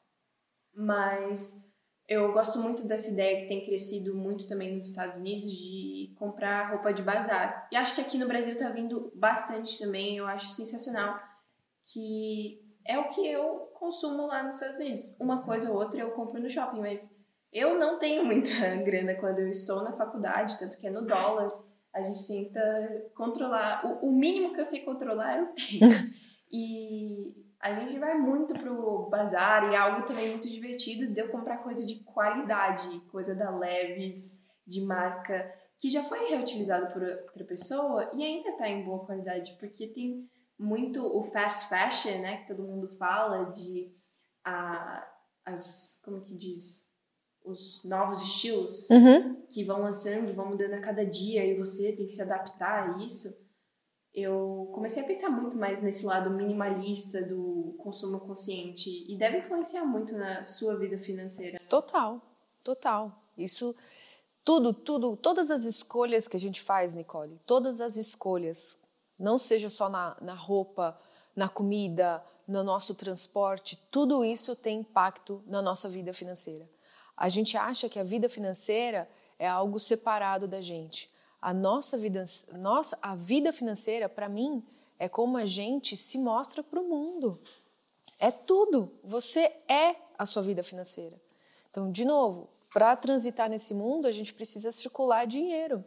[0.72, 1.60] Mas
[2.06, 6.70] eu gosto muito dessa ideia que tem crescido muito também nos Estados Unidos de comprar
[6.70, 7.68] roupa de bazar.
[7.72, 11.18] E acho que aqui no Brasil tá vindo bastante também, eu acho sensacional
[11.92, 15.16] que é o que eu consumo lá nos Estados Unidos.
[15.18, 17.10] Uma coisa ou outra eu compro no shopping, mas
[17.52, 18.50] eu não tenho muita
[18.84, 23.84] grana quando eu estou na faculdade, tanto que é no dólar a gente tenta controlar.
[23.84, 25.94] O, o mínimo que eu sei controlar é o tempo.
[26.52, 31.28] e a gente vai muito pro bazar e é algo também muito divertido de eu
[31.28, 37.44] comprar coisa de qualidade, coisa da Leves, de marca, que já foi reutilizado por outra
[37.44, 40.26] pessoa e ainda tá em boa qualidade, porque tem
[40.58, 43.90] muito o fast fashion, né, que todo mundo fala de
[44.44, 45.06] a,
[45.44, 46.89] as, como que diz,
[47.44, 49.36] os novos estilos uhum.
[49.48, 53.04] que vão lançando, vão mudando a cada dia e você tem que se adaptar a
[53.04, 53.28] isso,
[54.12, 59.84] eu comecei a pensar muito mais nesse lado minimalista do consumo consciente e deve influenciar
[59.84, 61.60] muito na sua vida financeira.
[61.68, 62.20] Total,
[62.62, 63.22] total.
[63.38, 63.74] Isso
[64.44, 68.80] tudo, tudo, todas as escolhas que a gente faz, Nicole, todas as escolhas,
[69.18, 70.98] não seja só na, na roupa,
[71.36, 76.68] na comida, no nosso transporte, tudo isso tem impacto na nossa vida financeira.
[77.20, 79.06] A gente acha que a vida financeira
[79.38, 81.10] é algo separado da gente.
[81.38, 82.24] A nossa vida,
[82.58, 84.64] nossa, a vida financeira, para mim,
[84.98, 87.38] é como a gente se mostra para o mundo.
[88.18, 88.90] É tudo.
[89.04, 91.20] Você é a sua vida financeira.
[91.70, 95.84] Então, de novo, para transitar nesse mundo, a gente precisa circular dinheiro.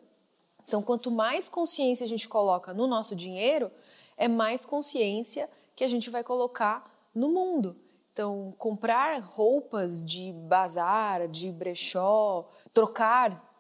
[0.68, 3.72] Então, quanto mais consciência a gente coloca no nosso dinheiro,
[4.16, 7.76] é mais consciência que a gente vai colocar no mundo.
[8.14, 13.52] Então, comprar roupas de bazar, de brechó, trocar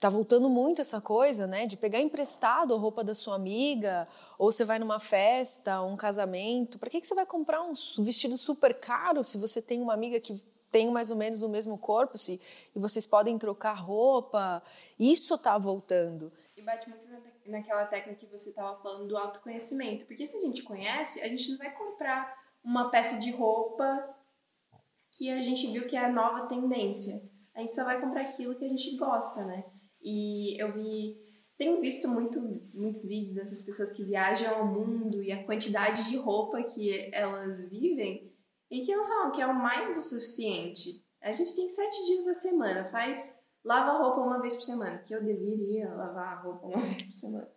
[0.00, 4.08] tá voltando muito essa coisa, né, de pegar emprestado a roupa da sua amiga,
[4.38, 8.38] ou você vai numa festa, um casamento, para que que você vai comprar um vestido
[8.38, 12.16] super caro se você tem uma amiga que tem mais ou menos o mesmo corpo,
[12.16, 12.40] se
[12.74, 14.62] e vocês podem trocar roupa?
[14.98, 16.32] Isso tá voltando.
[16.56, 20.40] E bate muito na, naquela técnica que você estava falando do autoconhecimento, porque se a
[20.40, 24.08] gente conhece, a gente não vai comprar uma peça de roupa
[25.12, 27.22] que a gente viu que é a nova tendência.
[27.54, 29.64] A gente só vai comprar aquilo que a gente gosta, né?
[30.02, 31.20] E eu vi,
[31.58, 32.40] tenho visto muito,
[32.72, 37.68] muitos vídeos dessas pessoas que viajam ao mundo e a quantidade de roupa que elas
[37.68, 38.32] vivem
[38.70, 41.04] e que elas falam que é o mais do suficiente.
[41.20, 45.14] A gente tem sete dias da semana, faz lava roupa uma vez por semana, que
[45.14, 47.50] eu deveria lavar a roupa uma vez por semana.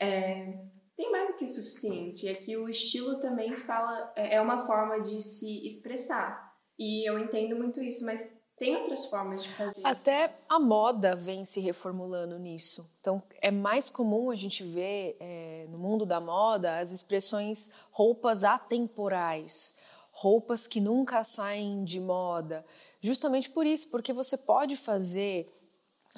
[0.00, 0.58] É,
[0.96, 2.28] tem mais do que suficiente.
[2.28, 6.52] É que o estilo também fala, é, é uma forma de se expressar.
[6.78, 10.34] E eu entendo muito isso, mas tem outras formas de fazer Até isso.
[10.48, 12.88] a moda vem se reformulando nisso.
[13.00, 18.44] Então, é mais comum a gente ver é, no mundo da moda as expressões roupas
[18.44, 19.76] atemporais,
[20.12, 22.64] roupas que nunca saem de moda.
[23.00, 25.52] Justamente por isso, porque você pode fazer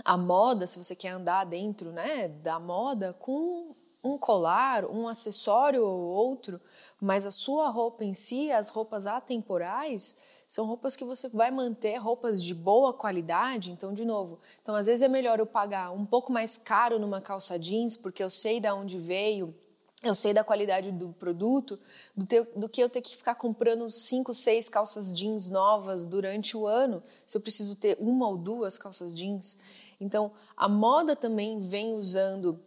[0.05, 3.75] a moda, se você quer andar dentro né, da moda, com
[4.07, 6.61] um colar, um acessório ou outro,
[7.01, 11.97] mas a sua roupa em si, as roupas atemporais, são roupas que você vai manter,
[11.97, 13.73] roupas de boa qualidade.
[13.73, 17.21] Então, de novo, então às vezes é melhor eu pagar um pouco mais caro numa
[17.21, 19.55] calça jeans, porque eu sei de onde veio,
[20.03, 21.79] eu sei da qualidade do produto,
[22.17, 26.57] do, ter, do, que eu ter que ficar comprando cinco, seis calças jeans novas durante
[26.57, 29.61] o ano, se eu preciso ter uma ou duas calças jeans.
[30.01, 32.61] Então, a moda também vem usando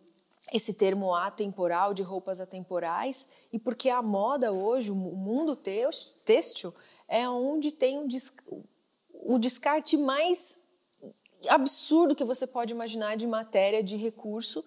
[0.51, 6.73] esse termo atemporal, de roupas atemporais, e porque a moda hoje, o mundo têxtil,
[7.07, 8.07] é onde tem um
[9.11, 10.63] o descarte mais
[11.47, 14.63] absurdo que você pode imaginar de matéria, de recurso,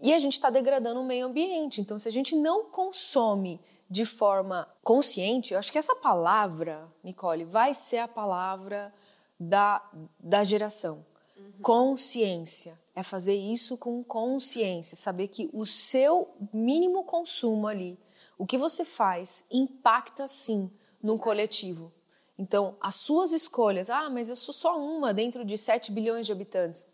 [0.00, 1.80] e a gente está degradando o meio ambiente.
[1.80, 7.44] Então, se a gente não consome de forma consciente, eu acho que essa palavra, Nicole,
[7.44, 8.92] vai ser a palavra
[9.38, 9.82] da,
[10.18, 11.04] da geração.
[11.42, 11.62] Uhum.
[11.62, 12.80] Consciência.
[12.94, 17.98] É fazer isso com consciência, saber que o seu mínimo consumo ali,
[18.36, 20.70] o que você faz, impacta sim
[21.02, 21.90] num coletivo.
[22.38, 26.32] Então, as suas escolhas, ah, mas eu sou só uma dentro de 7 bilhões de
[26.32, 26.86] habitantes.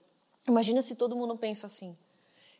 [0.47, 1.97] Imagina se todo mundo pensa assim.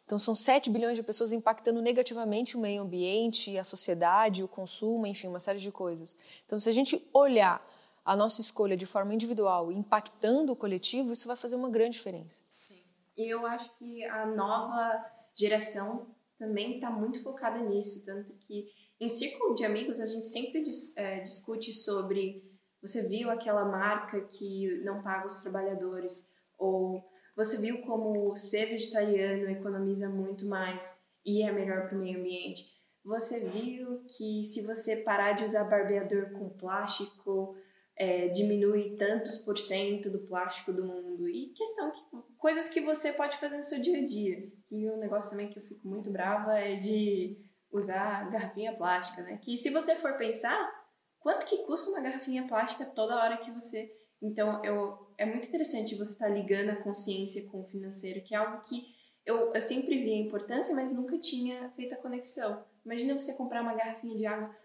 [0.05, 5.07] Então, são 7 bilhões de pessoas impactando negativamente o meio ambiente, a sociedade, o consumo,
[5.07, 6.17] enfim, uma série de coisas.
[6.47, 7.63] Então, se a gente olhar
[8.09, 12.43] a nossa escolha de forma individual, impactando o coletivo, isso vai fazer uma grande diferença.
[12.55, 12.83] Sim.
[13.15, 15.05] E eu acho que a nova
[15.37, 16.07] geração
[16.39, 18.67] também está muito focada nisso, tanto que
[18.99, 22.43] em círculo de amigos, a gente sempre dis, é, discute sobre
[22.81, 27.05] você viu aquela marca que não paga os trabalhadores, ou
[27.37, 32.65] você viu como ser vegetariano economiza muito mais e é melhor para o meio ambiente.
[33.05, 37.55] Você viu que se você parar de usar barbeador com plástico,
[37.99, 41.29] é, diminui tantos por cento do plástico do mundo.
[41.29, 42.01] E questão que
[42.39, 44.53] coisas que você pode fazer no seu dia a dia.
[44.71, 47.37] O um negócio também que eu fico muito brava é de
[47.73, 49.39] usar garrafinha plástica, né?
[49.43, 50.71] Que se você for pensar,
[51.19, 53.93] quanto que custa uma garrafinha plástica toda hora que você.
[54.23, 58.35] Então, eu, é muito interessante você estar tá ligando a consciência com o financeiro, que
[58.35, 62.65] é algo que eu, eu sempre vi a importância, mas nunca tinha feito a conexão.
[62.85, 64.57] Imagina você comprar uma garrafinha de água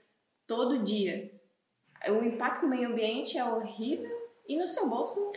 [0.47, 1.42] todo dia.
[2.09, 4.11] O impacto no meio ambiente é horrível
[4.47, 5.31] e no seu bolso.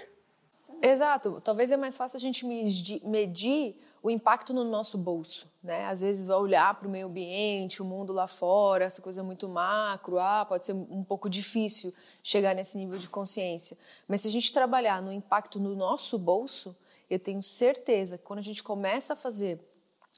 [0.83, 1.41] Exato.
[1.43, 5.87] Talvez é mais fácil a gente medir o impacto no nosso bolso, né?
[5.87, 9.49] Às vezes vai olhar para o meio ambiente, o mundo lá fora, essa coisa muito
[9.49, 13.77] macro, ah, pode ser um pouco difícil chegar nesse nível de consciência.
[14.07, 16.77] Mas se a gente trabalhar no impacto no nosso bolso,
[17.11, 19.61] eu tenho certeza que quando a gente começa a fazer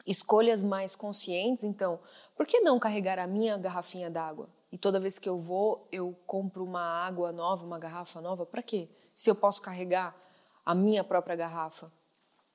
[0.07, 1.99] escolhas mais conscientes, então,
[2.37, 4.51] por que não carregar a minha garrafinha d'água?
[4.71, 8.63] E toda vez que eu vou, eu compro uma água nova, uma garrafa nova, para
[8.63, 8.89] quê?
[9.15, 10.17] Se eu posso carregar
[10.65, 11.91] a minha própria garrafa.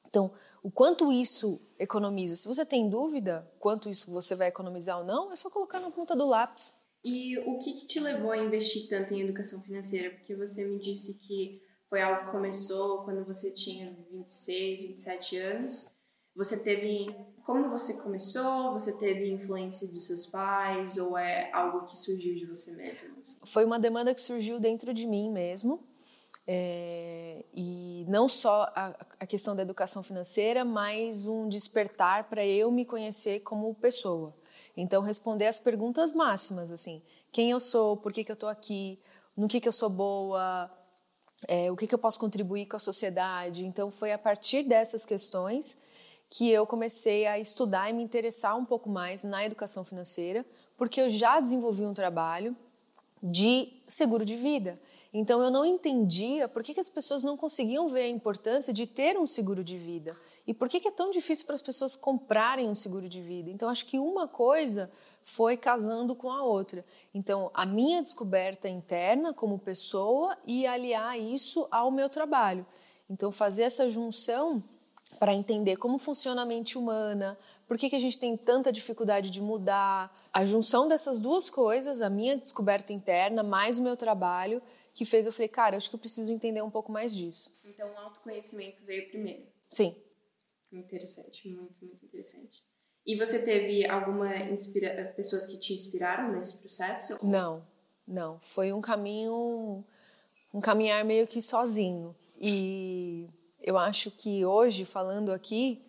[0.06, 2.36] Então, o quanto isso economiza.
[2.36, 5.90] Se você tem dúvida quanto isso você vai economizar ou não, é só colocar na
[5.90, 6.74] ponta do lápis.
[7.04, 10.12] E o que, que te levou a investir tanto em educação financeira?
[10.12, 15.96] Porque você me disse que foi algo que começou quando você tinha 26, 27 anos,
[16.36, 17.16] Você teve.
[17.46, 18.72] Como você começou?
[18.72, 20.98] Você teve influência dos seus pais?
[20.98, 23.10] Ou é algo que surgiu de você mesmo?
[23.46, 25.86] Foi uma demanda que surgiu dentro de mim mesmo.
[26.46, 28.88] É, e não só a,
[29.20, 34.36] a, questão da educação financeira, mas um despertar para eu me conhecer como pessoa.
[34.76, 39.00] Então, responder as perguntas máximas, assim, quem eu sou, por que, que eu estou aqui,
[39.38, 40.70] no que, que eu sou boa,
[41.48, 43.66] é, o que, que eu posso contribuir com a sociedade.
[43.66, 45.84] Então, foi a partir dessas questões
[46.36, 50.44] que eu comecei a estudar e me interessar um pouco mais na educação financeira,
[50.76, 52.58] porque eu já desenvolvi um trabalho
[53.22, 54.82] de seguro de vida.
[55.14, 58.88] Então eu não entendia por que, que as pessoas não conseguiam ver a importância de
[58.88, 60.18] ter um seguro de vida
[60.48, 63.52] e por que, que é tão difícil para as pessoas comprarem um seguro de vida.
[63.52, 64.92] Então acho que uma coisa
[65.24, 66.84] foi casando com a outra.
[67.14, 72.66] Então a minha descoberta interna como pessoa e aliar isso ao meu trabalho.
[73.08, 74.64] Então fazer essa junção
[75.20, 79.30] para entender como funciona a mente humana, por que, que a gente tem tanta dificuldade
[79.30, 80.16] de mudar.
[80.32, 84.62] A junção dessas duas coisas, a minha descoberta interna mais o meu trabalho,
[84.94, 87.52] que fez eu falei, cara, acho que eu preciso entender um pouco mais disso.
[87.64, 89.48] Então, o autoconhecimento veio primeiro.
[89.68, 89.96] Sim.
[90.72, 92.64] Interessante, muito, muito interessante.
[93.06, 95.14] E você teve alguma inspira...
[95.16, 97.26] pessoas que te inspiraram nesse processo?
[97.26, 97.66] Não,
[98.08, 98.40] não.
[98.40, 99.84] Foi um caminho,
[100.54, 102.16] um caminhar meio que sozinho.
[102.40, 103.30] E
[103.64, 105.82] eu acho que hoje, falando aqui,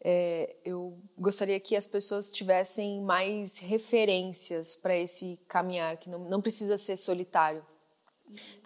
[0.00, 6.40] é, eu gostaria que as pessoas tivessem mais referências para esse caminhar, que não, não
[6.40, 7.66] precisa ser solitário.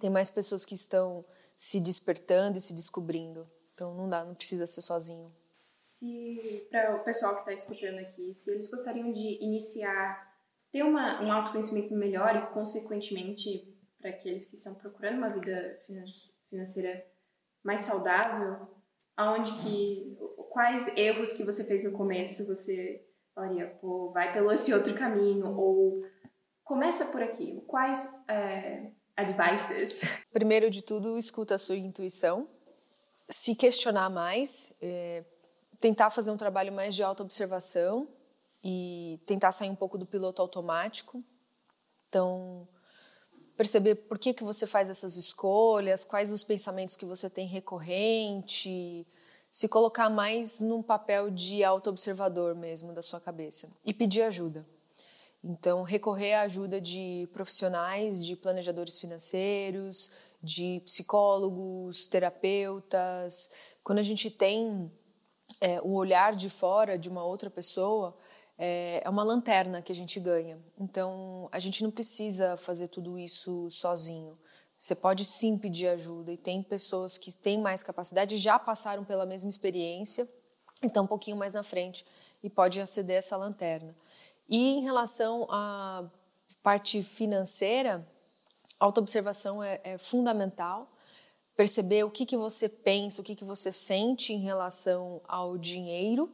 [0.01, 1.25] Tem mais pessoas que estão
[1.57, 3.49] se despertando e se descobrindo.
[3.75, 5.33] Então não dá, não precisa ser sozinho.
[5.79, 10.31] Se para o pessoal que está escutando aqui, se eles gostariam de iniciar,
[10.71, 15.79] ter uma, um autoconhecimento melhor e consequentemente para aqueles que estão procurando uma vida
[16.51, 17.07] financeira
[17.65, 18.69] mais saudável,
[19.17, 20.19] aonde que
[20.51, 25.57] quais erros que você fez no começo você falaria, pô, vai pelo esse outro caminho
[25.57, 26.05] ou
[26.63, 27.63] começa por aqui.
[27.67, 30.03] Quais é, advices?
[30.33, 32.49] Primeiro de tudo, escuta a sua intuição,
[33.29, 35.25] se questionar mais, é,
[35.81, 38.09] tentar fazer um trabalho mais de autoobservação
[38.63, 41.25] e tentar sair um pouco do piloto automático.
[42.09, 42.69] Então,
[43.57, 49.07] perceber por que, que você faz essas escolhas, quais os pensamentos que você tem recorrente,
[49.51, 54.67] se colocar mais num papel de autoobservador mesmo da sua cabeça e pedir ajuda.
[55.45, 60.13] Então, recorrer à ajuda de profissionais, de planejadores financeiros,
[60.43, 63.55] de psicólogos, terapeutas.
[63.83, 64.91] Quando a gente tem
[65.61, 68.17] é, o olhar de fora de uma outra pessoa,
[68.65, 70.57] é, é uma lanterna que a gente ganha.
[70.79, 74.39] Então, a gente não precisa fazer tudo isso sozinho.
[74.79, 79.27] Você pode sim pedir ajuda e tem pessoas que têm mais capacidade, já passaram pela
[79.27, 80.29] mesma experiência,
[80.81, 82.07] então um pouquinho mais na frente
[82.41, 83.97] e pode aceder a essa lanterna.
[84.49, 86.05] E em relação à
[86.63, 88.07] parte financeira,
[88.79, 90.89] autoobservação é, é fundamental.
[91.57, 96.33] Perceber o que, que você pensa, o que, que você sente em relação ao dinheiro.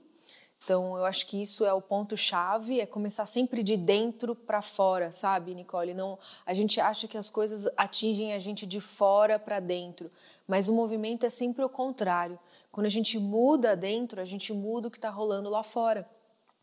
[0.62, 5.12] Então, eu acho que isso é o ponto-chave, é começar sempre de dentro para fora,
[5.12, 5.94] sabe, Nicole?
[5.94, 10.10] Não, a gente acha que as coisas atingem a gente de fora para dentro,
[10.46, 12.38] mas o movimento é sempre o contrário.
[12.72, 16.08] Quando a gente muda dentro, a gente muda o que está rolando lá fora.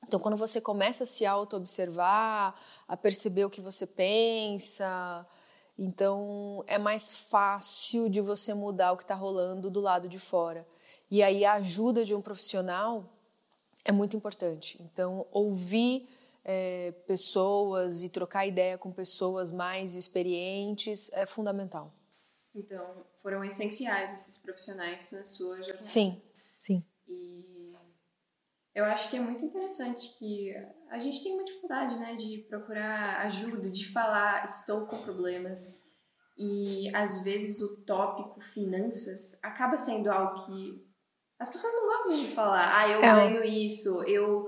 [0.08, 5.26] Então, quando você começa a se auto-observar, a perceber o que você pensa,
[5.80, 10.68] então é mais fácil de você mudar o que está rolando do lado de fora.
[11.10, 13.06] E aí a ajuda de um profissional
[13.86, 14.82] é muito importante.
[14.82, 16.10] Então, ouvir
[16.44, 21.94] é, pessoas e trocar ideia com pessoas mais experientes é fundamental.
[22.54, 25.84] Então, foram essenciais esses profissionais na sua jornada.
[25.84, 26.22] Sim,
[26.60, 26.84] sim.
[28.76, 30.54] Eu acho que é muito interessante que
[30.90, 35.82] a gente tem uma dificuldade, né, de procurar ajuda, de falar, estou com problemas.
[36.38, 40.85] E às vezes o tópico finanças acaba sendo algo que
[41.40, 42.80] as pessoas não gostam de falar.
[42.80, 43.02] Ah, eu é.
[43.02, 44.48] ganho isso, eu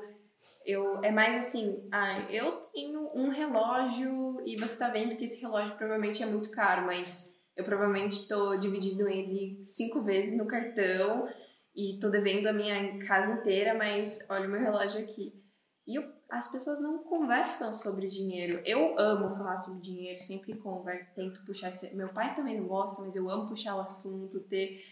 [0.65, 5.39] eu é mais assim, ah, eu tenho um relógio e você tá vendo que esse
[5.39, 11.25] relógio provavelmente é muito caro, mas eu provavelmente estou dividindo ele cinco vezes no cartão
[11.73, 15.33] e tô devendo a minha casa inteira, mas olha o meu relógio aqui.
[15.87, 18.61] E eu, as pessoas não conversam sobre dinheiro.
[18.65, 21.95] Eu amo falar sobre dinheiro, sempre converso, tento puxar esse...
[21.95, 24.83] Meu pai também não gosta, mas eu amo puxar o assunto, ter,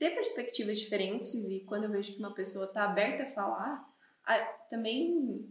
[0.00, 1.50] ter perspectivas diferentes.
[1.50, 3.86] E quando eu vejo que uma pessoa tá aberta a falar,
[4.26, 4.38] a,
[4.70, 5.46] também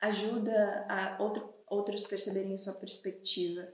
[0.00, 3.66] ajuda a outro, outros perceberem a sua perspectiva.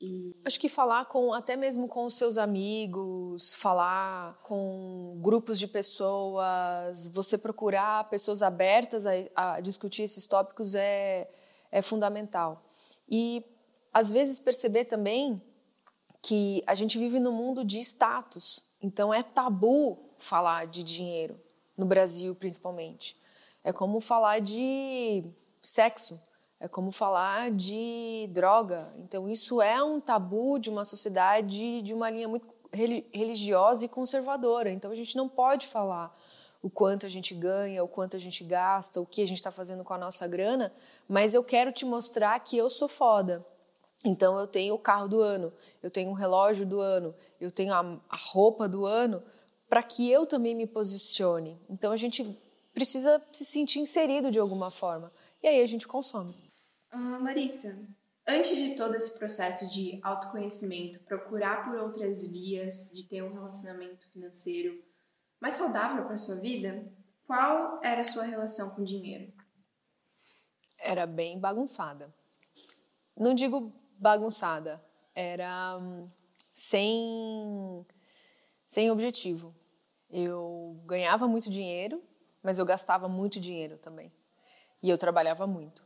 [0.00, 0.34] E...
[0.46, 7.12] Acho que falar com até mesmo com os seus amigos, falar com grupos de pessoas,
[7.12, 11.30] você procurar pessoas abertas a, a discutir esses tópicos é,
[11.70, 12.64] é fundamental.
[13.06, 13.44] E
[13.92, 15.42] às vezes perceber também
[16.22, 21.40] que a gente vive num mundo de status, então é tabu falar de dinheiro
[21.76, 23.16] no Brasil principalmente.
[23.62, 25.24] É como falar de
[25.60, 26.18] sexo,
[26.60, 28.92] é como falar de droga.
[28.98, 34.70] Então, isso é um tabu de uma sociedade de uma linha muito religiosa e conservadora.
[34.70, 36.14] Então, a gente não pode falar
[36.62, 39.50] o quanto a gente ganha, o quanto a gente gasta, o que a gente está
[39.50, 40.70] fazendo com a nossa grana,
[41.08, 43.44] mas eu quero te mostrar que eu sou foda.
[44.04, 45.52] Então, eu tenho o carro do ano,
[45.82, 49.22] eu tenho o relógio do ano, eu tenho a, a roupa do ano,
[49.68, 51.58] para que eu também me posicione.
[51.68, 52.36] Então, a gente
[52.74, 55.12] precisa se sentir inserido de alguma forma.
[55.42, 56.34] E aí a gente consome.
[56.92, 57.78] Uh, Larissa,
[58.26, 64.08] antes de todo esse processo de autoconhecimento, procurar por outras vias de ter um relacionamento
[64.10, 64.82] financeiro
[65.40, 66.84] mais saudável para sua vida,
[67.26, 69.32] qual era a sua relação com o dinheiro?
[70.78, 72.12] Era bem bagunçada.
[73.16, 74.82] Não digo bagunçada,
[75.14, 76.08] era hum,
[76.60, 77.86] sem
[78.66, 79.54] sem objetivo.
[80.10, 82.02] Eu ganhava muito dinheiro,
[82.42, 84.12] mas eu gastava muito dinheiro também.
[84.82, 85.82] E eu trabalhava muito.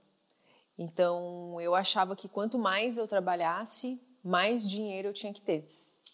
[0.76, 5.68] Então, eu achava que quanto mais eu trabalhasse, mais dinheiro eu tinha que ter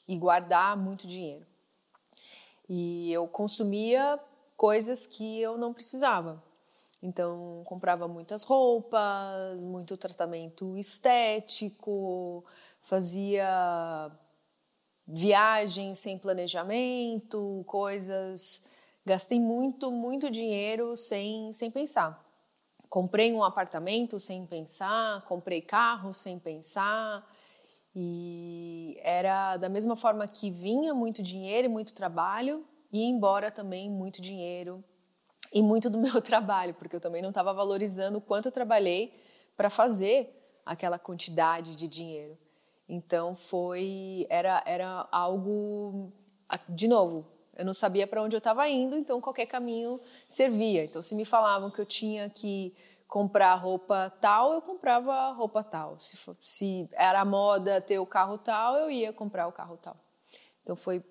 [0.06, 1.46] e guardar muito dinheiro.
[2.68, 4.20] E eu consumia
[4.56, 6.42] coisas que eu não precisava.
[7.02, 12.44] Então, comprava muitas roupas, muito tratamento estético,
[12.82, 14.12] fazia
[15.12, 18.66] viagens sem planejamento, coisas.
[19.04, 22.24] Gastei muito, muito dinheiro sem, sem pensar.
[22.88, 27.26] Comprei um apartamento sem pensar, comprei carro sem pensar.
[27.94, 33.90] E era da mesma forma que vinha muito dinheiro e muito trabalho, e embora também
[33.90, 34.84] muito dinheiro
[35.52, 39.12] e muito do meu trabalho, porque eu também não estava valorizando o quanto eu trabalhei
[39.56, 42.38] para fazer aquela quantidade de dinheiro.
[42.93, 46.12] Então foi era era algo
[46.68, 47.24] de novo,
[47.61, 50.82] eu não sabia para onde eu estava indo, então qualquer caminho servia.
[50.82, 52.74] Então, se me falavam que eu tinha que
[53.07, 56.01] comprar roupa tal, eu comprava roupa tal.
[56.01, 59.95] Se, for, se era moda ter o carro tal, eu ia comprar o carro tal.
[60.62, 61.05] Então, foi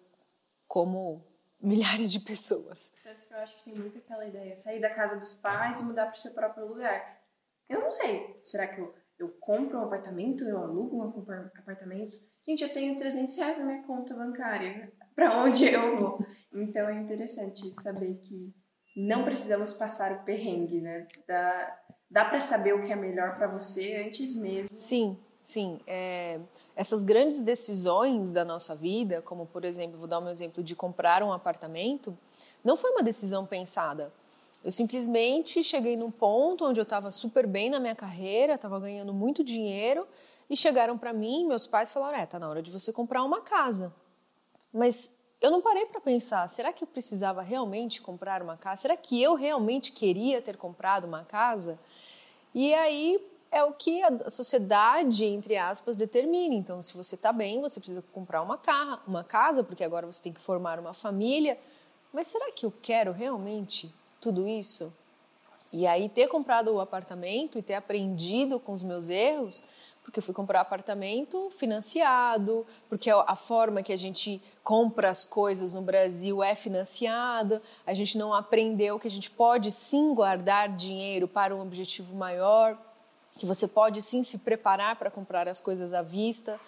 [0.68, 1.24] como
[1.62, 2.92] milhares de pessoas.
[3.04, 5.84] Tanto que eu acho que tem muito aquela ideia, sair da casa dos pais e
[5.84, 7.22] mudar para o seu próprio lugar.
[7.70, 11.24] Eu não sei, será que eu, eu compro um apartamento, eu alugo um
[11.58, 12.18] apartamento?
[12.48, 16.26] Gente, eu tenho 300 reais na minha conta bancária para onde eu vou.
[16.54, 18.54] Então é interessante saber que
[18.96, 21.06] não precisamos passar o perrengue, né?
[21.28, 24.76] Dá, dá para saber o que é melhor para você antes mesmo.
[24.76, 25.80] Sim, sim.
[25.86, 26.40] É,
[26.76, 31.22] essas grandes decisões da nossa vida, como por exemplo, vou dar um exemplo de comprar
[31.22, 32.18] um apartamento,
[32.64, 34.12] não foi uma decisão pensada.
[34.64, 39.14] Eu simplesmente cheguei num ponto onde eu estava super bem na minha carreira, estava ganhando
[39.14, 40.06] muito dinheiro
[40.50, 43.42] e chegaram para mim, meus pais falaram: "É, tá na hora de você comprar uma
[43.42, 43.94] casa".
[44.74, 48.82] Mas eu não parei para pensar, será que eu precisava realmente comprar uma casa?
[48.82, 51.80] Será que eu realmente queria ter comprado uma casa?
[52.54, 53.20] E aí
[53.52, 56.54] é o que a sociedade, entre aspas, determina.
[56.54, 60.22] Então, se você está bem, você precisa comprar uma, carra, uma casa, porque agora você
[60.22, 61.58] tem que formar uma família.
[62.12, 64.94] Mas será que eu quero realmente tudo isso?
[65.72, 69.64] E aí, ter comprado o apartamento e ter aprendido com os meus erros
[70.10, 75.76] porque eu fui comprar apartamento financiado, porque a forma que a gente compra as coisas
[75.76, 81.28] no Brasil é financiada, a gente não aprendeu que a gente pode sim guardar dinheiro
[81.28, 82.76] para um objetivo maior,
[83.38, 86.60] que você pode sim se preparar para comprar as coisas à vista.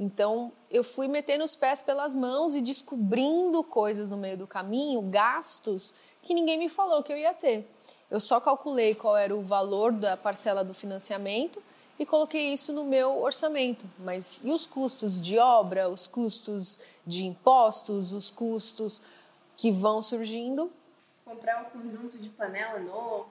[0.00, 5.02] Então, eu fui metendo os pés pelas mãos e descobrindo coisas no meio do caminho,
[5.02, 5.92] gastos
[6.26, 7.66] que ninguém me falou que eu ia ter.
[8.10, 11.62] Eu só calculei qual era o valor da parcela do financiamento
[11.98, 13.86] e coloquei isso no meu orçamento.
[13.98, 19.00] Mas e os custos de obra, os custos de impostos, os custos
[19.56, 20.70] que vão surgindo?
[21.24, 23.28] Comprar um conjunto de panela novo.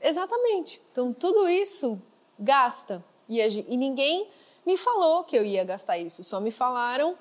[0.00, 0.80] Exatamente.
[0.90, 2.00] Então tudo isso
[2.38, 3.04] gasta.
[3.28, 4.28] E, e ninguém
[4.64, 7.16] me falou que eu ia gastar isso, só me falaram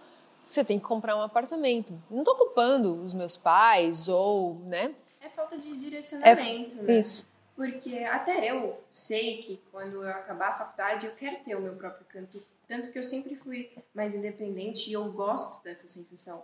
[0.48, 1.94] você tem que comprar um apartamento.
[2.10, 4.94] Não estou culpando os meus pais ou, né?
[5.46, 7.00] É falta de direcionamento, é, né?
[7.00, 7.28] Isso.
[7.56, 11.76] Porque até eu sei que quando eu acabar a faculdade eu quero ter o meu
[11.76, 12.44] próprio canto.
[12.68, 16.44] Tanto que eu sempre fui mais independente e eu gosto dessa sensação.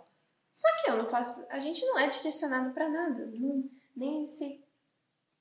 [0.52, 1.44] Só que eu não faço.
[1.50, 3.26] A gente não é direcionado para nada.
[3.34, 4.62] Não, nem sei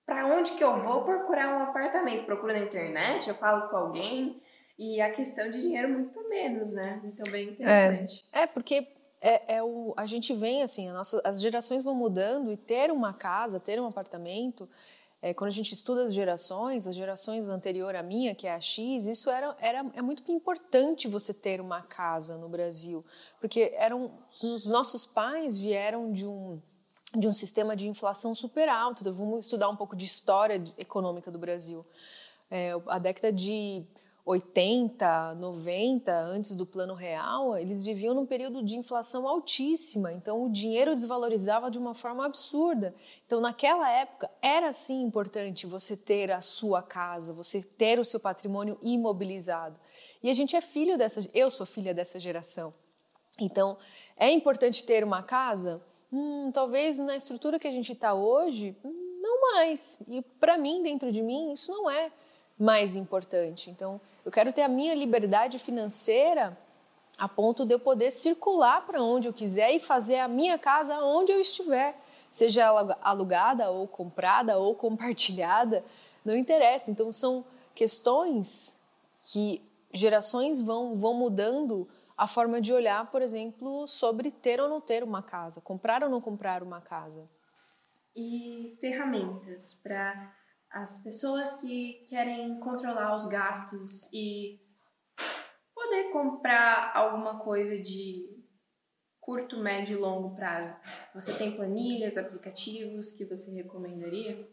[0.05, 2.25] para onde que eu vou procurar um apartamento.
[2.25, 4.41] Procuro na internet, eu falo com alguém.
[4.77, 6.99] E a questão de dinheiro, muito menos, né?
[7.05, 8.25] Então, bem interessante.
[8.33, 8.87] É, é porque
[9.21, 13.13] é, é, o, a gente vem assim, nossa, as gerações vão mudando e ter uma
[13.13, 14.67] casa, ter um apartamento,
[15.21, 18.59] é, quando a gente estuda as gerações, as gerações anterior à minha, que é a
[18.59, 23.05] X, isso era, era é muito importante você ter uma casa no Brasil,
[23.39, 24.11] porque eram
[24.43, 26.59] os nossos pais vieram de um
[27.13, 29.01] de um sistema de inflação super alto.
[29.01, 31.85] Então, vamos estudar um pouco de história econômica do Brasil.
[32.49, 33.83] É, a década de
[34.25, 40.49] 80, 90, antes do Plano Real, eles viviam num período de inflação altíssima, então o
[40.49, 42.93] dinheiro desvalorizava de uma forma absurda.
[43.25, 48.19] Então, naquela época, era sim importante você ter a sua casa, você ter o seu
[48.19, 49.79] patrimônio imobilizado.
[50.21, 52.73] E a gente é filho dessa, eu sou filha dessa geração.
[53.39, 53.77] Então,
[54.15, 55.81] é importante ter uma casa?
[56.13, 60.03] Hum, talvez na estrutura que a gente está hoje, hum, não mais.
[60.07, 62.11] E para mim, dentro de mim, isso não é
[62.61, 63.71] mais importante.
[63.71, 66.57] Então, eu quero ter a minha liberdade financeira
[67.17, 70.97] a ponto de eu poder circular para onde eu quiser e fazer a minha casa
[70.99, 71.95] onde eu estiver,
[72.31, 72.67] seja
[73.01, 75.83] alugada ou comprada ou compartilhada,
[76.25, 76.89] não interessa.
[76.89, 77.45] Então, são
[77.75, 78.79] questões
[79.31, 79.61] que
[79.93, 85.03] gerações vão, vão mudando a forma de olhar, por exemplo, sobre ter ou não ter
[85.03, 87.29] uma casa, comprar ou não comprar uma casa.
[88.15, 90.33] E ferramentas para
[90.71, 94.59] as pessoas que querem controlar os gastos e
[95.75, 98.29] poder comprar alguma coisa de
[99.19, 100.75] curto, médio e longo prazo.
[101.13, 104.49] Você tem planilhas, aplicativos que você recomendaria?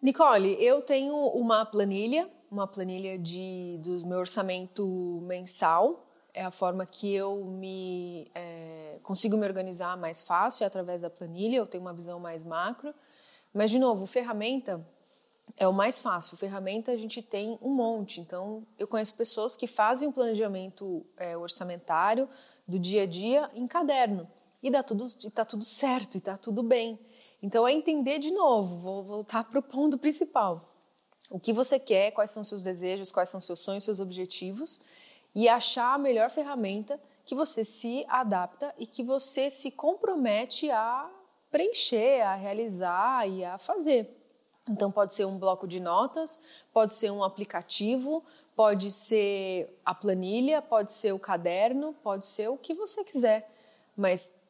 [0.00, 6.06] Nicole, eu tenho uma planilha, uma planilha de, do meu orçamento mensal.
[6.34, 11.08] É a forma que eu me é, consigo me organizar mais fácil é através da
[11.08, 11.56] planilha.
[11.56, 12.94] Eu tenho uma visão mais macro.
[13.52, 14.84] Mas, de novo, ferramenta
[15.56, 16.36] é o mais fácil.
[16.36, 18.20] Ferramenta a gente tem um monte.
[18.20, 22.28] Então, eu conheço pessoas que fazem o um planejamento é, orçamentário
[22.66, 24.28] do dia a dia em caderno.
[24.62, 26.98] E dá tudo, está tudo certo, e está tudo bem.
[27.42, 30.74] Então, é entender de novo, vou voltar para o ponto principal.
[31.30, 34.80] O que você quer, quais são seus desejos, quais são seus sonhos, seus objetivos,
[35.34, 41.10] e achar a melhor ferramenta que você se adapta e que você se compromete a
[41.50, 44.23] preencher, a realizar e a fazer.
[44.68, 46.42] Então, pode ser um bloco de notas,
[46.72, 48.24] pode ser um aplicativo,
[48.56, 53.50] pode ser a planilha, pode ser o caderno, pode ser o que você quiser.
[53.96, 54.40] Mas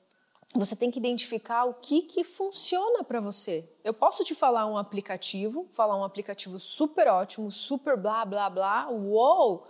[0.54, 3.68] você tem que identificar o que, que funciona para você.
[3.82, 8.88] Eu posso te falar um aplicativo, falar um aplicativo super ótimo, super blá blá blá,
[8.88, 9.66] uou!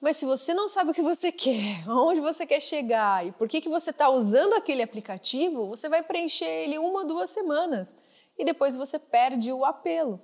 [0.00, 3.48] Mas se você não sabe o que você quer, onde você quer chegar e por
[3.48, 7.96] que, que você está usando aquele aplicativo, você vai preencher ele uma, duas semanas
[8.38, 10.20] e depois você perde o apelo.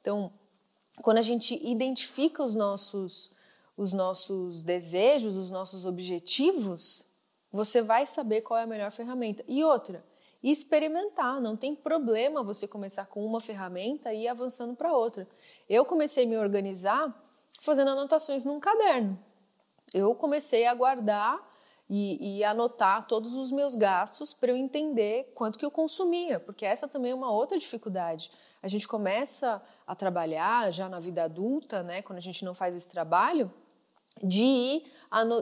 [0.00, 0.32] Então,
[1.02, 3.32] quando a gente identifica os nossos,
[3.76, 7.04] os nossos desejos, os nossos objetivos,
[7.52, 9.44] você vai saber qual é a melhor ferramenta.
[9.46, 10.04] E outra,
[10.42, 11.40] experimentar.
[11.40, 15.26] Não tem problema você começar com uma ferramenta e ir avançando para outra.
[15.68, 17.14] Eu comecei a me organizar
[17.60, 19.18] fazendo anotações num caderno.
[19.92, 21.47] Eu comecei a guardar
[21.88, 26.66] e, e anotar todos os meus gastos para eu entender quanto que eu consumia, porque
[26.66, 28.30] essa também é uma outra dificuldade.
[28.62, 32.76] A gente começa a trabalhar já na vida adulta, né, quando a gente não faz
[32.76, 33.50] esse trabalho,
[34.22, 34.84] de,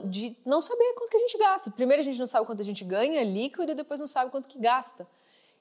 [0.05, 1.71] de não saber quanto que a gente gasta.
[1.71, 4.47] Primeiro a gente não sabe quanto a gente ganha líquido e depois não sabe quanto
[4.47, 5.07] que gasta.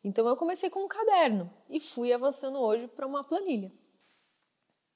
[0.04, 3.72] Então eu comecei com um caderno e fui avançando hoje para uma planilha.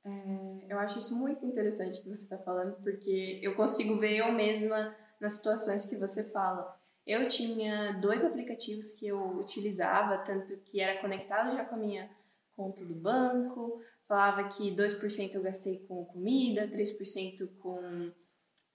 [0.05, 4.33] É, eu acho isso muito interessante que você está falando, porque eu consigo ver eu
[4.33, 6.79] mesma nas situações que você fala.
[7.07, 12.11] Eu tinha dois aplicativos que eu utilizava, tanto que era conectado já com a minha
[12.57, 18.13] conta do banco, falava que 2% eu gastei com comida, 3% com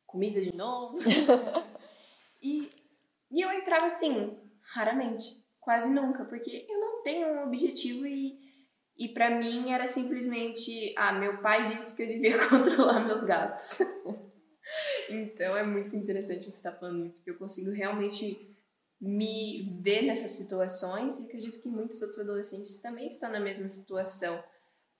[0.05, 0.97] comida de novo.
[2.41, 2.71] e,
[3.31, 4.37] e eu entrava assim,
[4.73, 8.39] raramente, quase nunca, porque eu não tenho um objetivo e,
[8.97, 13.85] e para mim era simplesmente, ah, meu pai disse que eu devia controlar meus gastos.
[15.09, 18.55] Então é muito interessante você estar falando isso, porque eu consigo realmente
[18.99, 24.41] me ver nessas situações e acredito que muitos outros adolescentes também estão na mesma situação.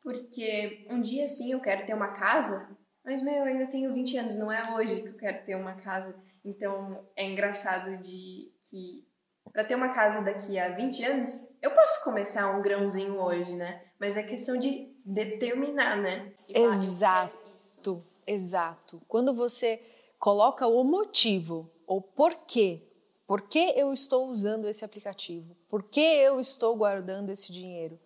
[0.02, 2.70] Porque um dia sim eu quero ter uma casa,
[3.04, 5.74] mas meu, eu ainda tenho 20 anos, não é hoje que eu quero ter uma
[5.76, 6.16] casa.
[6.44, 9.08] Então é engraçado de que
[9.52, 13.82] para ter uma casa daqui a 20 anos, eu posso começar um grãozinho hoje, né?
[14.00, 16.34] Mas é questão de determinar, né?
[16.50, 19.02] Exato, exato.
[19.08, 19.82] Quando você
[20.20, 22.82] coloca o motivo, ou porquê.
[23.28, 25.56] Por que eu estou usando esse aplicativo?
[25.68, 28.00] Por que eu estou guardando esse dinheiro?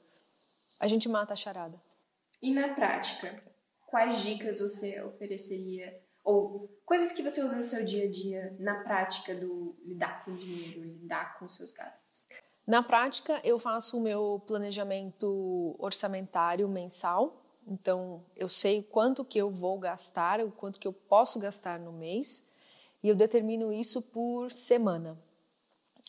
[0.79, 1.81] A gente mata a charada.
[2.41, 3.43] E na prática,
[3.85, 8.83] quais dicas você ofereceria ou coisas que você usa no seu dia a dia na
[8.83, 12.27] prática do lidar com dinheiro, lidar com seus gastos?
[12.65, 17.38] Na prática, eu faço o meu planejamento orçamentário mensal.
[17.69, 21.93] Então, eu sei quanto que eu vou gastar, o quanto que eu posso gastar no
[21.93, 22.49] mês,
[23.03, 25.15] e eu determino isso por semana.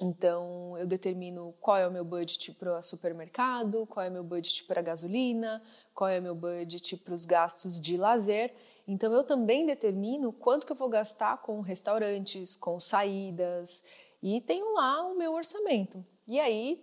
[0.00, 4.24] Então, eu determino qual é o meu budget para o supermercado, qual é o meu
[4.24, 5.62] budget para gasolina,
[5.94, 8.54] qual é o meu budget para os gastos de lazer.
[8.88, 13.84] Então, eu também determino quanto que eu vou gastar com restaurantes, com saídas,
[14.22, 16.02] e tenho lá o meu orçamento.
[16.26, 16.82] E aí,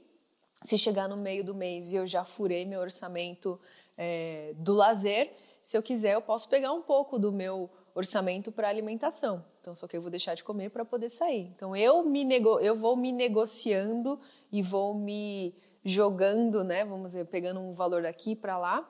[0.64, 3.60] se chegar no meio do mês e eu já furei meu orçamento
[3.98, 8.70] é, do lazer, se eu quiser, eu posso pegar um pouco do meu orçamento para
[8.70, 9.44] alimentação.
[9.60, 11.52] Então, só que eu vou deixar de comer para poder sair.
[11.56, 12.60] Então, eu me nego...
[12.60, 14.20] eu vou me negociando
[14.52, 16.86] e vou me jogando, né?
[16.86, 18.88] Vamos dizer, pegando um valor daqui para lá,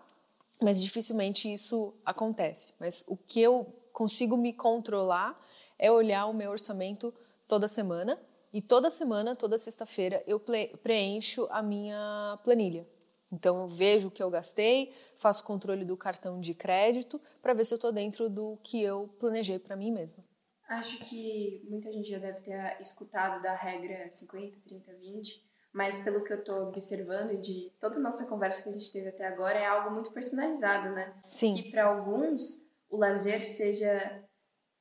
[0.61, 2.75] mas dificilmente isso acontece.
[2.79, 5.39] Mas o que eu consigo me controlar
[5.79, 7.13] é olhar o meu orçamento
[7.47, 8.19] toda semana
[8.51, 10.39] e toda semana, toda sexta-feira, eu
[10.83, 12.87] preencho a minha planilha.
[13.31, 17.65] Então eu vejo o que eu gastei, faço controle do cartão de crédito para ver
[17.65, 20.23] se eu estou dentro do que eu planejei para mim mesma.
[20.69, 26.23] Acho que muita gente já deve ter escutado da regra 50, 30, 20, mas pelo
[26.23, 29.25] que eu estou observando e de toda a nossa conversa que a gente teve até
[29.25, 31.13] agora, é algo muito personalizado, né?
[31.29, 31.55] Sim.
[31.55, 34.23] Que para alguns o lazer seja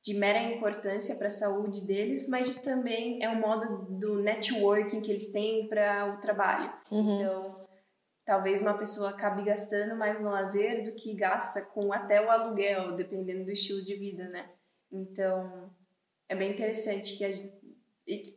[0.03, 5.11] de mera importância para a saúde deles, mas também é um modo do networking que
[5.11, 6.71] eles têm para o trabalho.
[6.89, 7.15] Uhum.
[7.15, 7.66] Então,
[8.27, 12.91] talvez uma pessoa acabe gastando mais no lazer do que gasta com até o aluguel,
[12.91, 14.49] dependendo do estilo de vida, né?
[14.91, 15.73] Então,
[16.27, 17.53] é bem interessante que, a gente,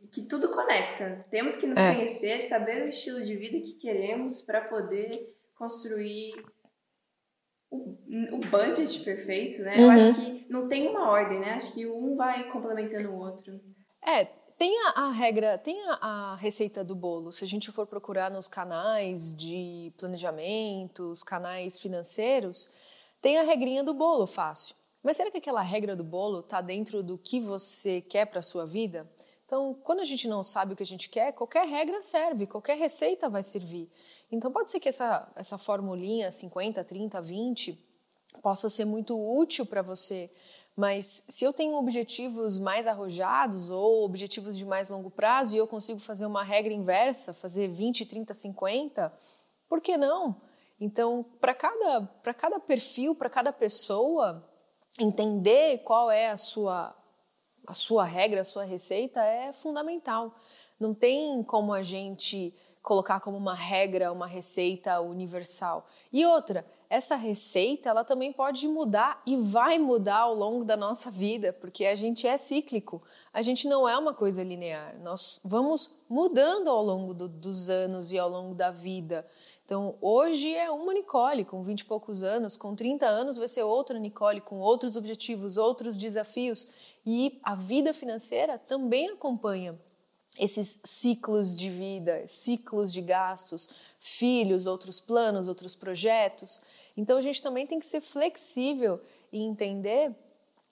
[0.09, 1.25] que tudo conecta.
[1.29, 1.93] Temos que nos é.
[1.93, 6.41] conhecer, saber o estilo de vida que queremos para poder construir
[7.69, 7.97] o,
[8.31, 9.75] o budget perfeito, né?
[9.75, 9.83] Uhum.
[9.83, 11.55] Eu acho que não tem uma ordem, né?
[11.55, 13.59] Acho que um vai complementando o outro.
[14.01, 14.25] É,
[14.61, 17.33] tem a, a regra, tem a, a, receita do bolo.
[17.33, 22.71] Se a gente for procurar nos canais de planejamento, os canais financeiros,
[23.19, 24.75] tem a regrinha do bolo fácil.
[25.01, 28.43] Mas será que aquela regra do bolo está dentro do que você quer para a
[28.43, 29.09] sua vida?
[29.47, 32.77] Então, quando a gente não sabe o que a gente quer, qualquer regra serve, qualquer
[32.77, 33.89] receita vai servir.
[34.31, 37.79] Então, pode ser que essa, essa formulinha 50, 30, 20
[38.43, 40.29] possa ser muito útil para você,
[40.81, 45.67] mas se eu tenho objetivos mais arrojados ou objetivos de mais longo prazo e eu
[45.67, 49.13] consigo fazer uma regra inversa, fazer 20, 30, 50,
[49.69, 50.41] por que não?
[50.79, 54.43] Então, para cada, cada perfil, para cada pessoa,
[54.99, 56.95] entender qual é a sua,
[57.67, 60.33] a sua regra, a sua receita é fundamental.
[60.79, 65.87] Não tem como a gente colocar como uma regra, uma receita universal.
[66.11, 71.09] E outra, essa receita ela também pode mudar e vai mudar ao longo da nossa
[71.09, 73.01] vida, porque a gente é cíclico.
[73.33, 74.97] A gente não é uma coisa linear.
[75.01, 79.25] Nós vamos mudando ao longo do, dos anos e ao longo da vida.
[79.63, 83.63] Então, hoje é uma Nicole com 20 e poucos anos, com 30 anos vai ser
[83.63, 86.73] outra Nicole com outros objetivos, outros desafios.
[87.05, 89.79] E a vida financeira também acompanha
[90.41, 93.69] esses ciclos de vida, ciclos de gastos,
[93.99, 96.63] filhos, outros planos, outros projetos.
[96.97, 98.99] Então a gente também tem que ser flexível
[99.31, 100.11] e entender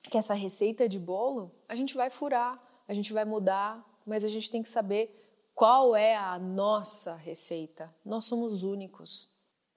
[0.01, 4.27] que essa receita de bolo a gente vai furar, a gente vai mudar, mas a
[4.27, 5.15] gente tem que saber
[5.53, 7.93] qual é a nossa receita.
[8.03, 9.31] Nós somos únicos.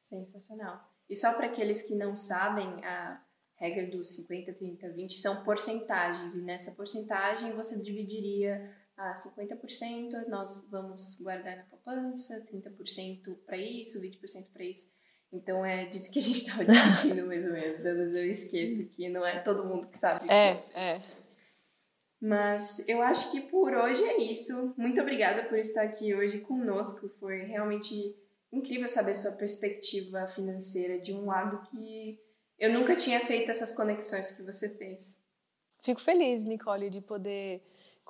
[0.08, 0.80] Sensacional.
[1.06, 3.22] E só para aqueles que não sabem, a
[3.56, 10.68] regra dos 50, 30, 20 são porcentagens, e nessa porcentagem você dividiria a 50% nós
[10.70, 14.90] vamos guardar na poupança, 30% para isso, 20% para isso.
[15.32, 17.86] Então é disso que a gente estava discutindo mais ou menos.
[17.86, 20.70] Às vezes eu esqueço que não é todo mundo que sabe é, disso.
[20.74, 21.00] É,
[22.20, 24.74] Mas eu acho que por hoje é isso.
[24.76, 27.08] Muito obrigada por estar aqui hoje conosco.
[27.18, 28.14] Foi realmente
[28.52, 32.20] incrível saber sua perspectiva financeira de um lado que
[32.58, 35.20] eu nunca tinha feito essas conexões que você fez.
[35.82, 37.60] Fico feliz, Nicole, de poder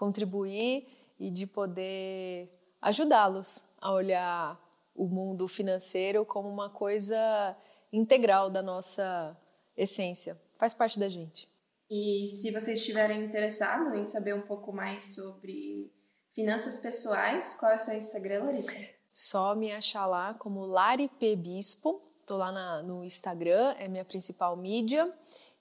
[0.03, 2.51] contribuir e de poder
[2.81, 4.61] ajudá-los a olhar
[4.97, 7.57] o mundo financeiro como uma coisa
[7.93, 9.37] integral da nossa
[9.77, 11.49] essência, faz parte da gente.
[11.89, 15.93] E se vocês estiverem interessados em saber um pouco mais sobre
[16.35, 18.75] finanças pessoais, qual é o seu Instagram, Larissa?
[19.13, 21.37] Só me achar lá como Lari P.
[21.37, 22.03] Bispo.
[22.27, 25.13] Tô lá na, no Instagram, é minha principal mídia.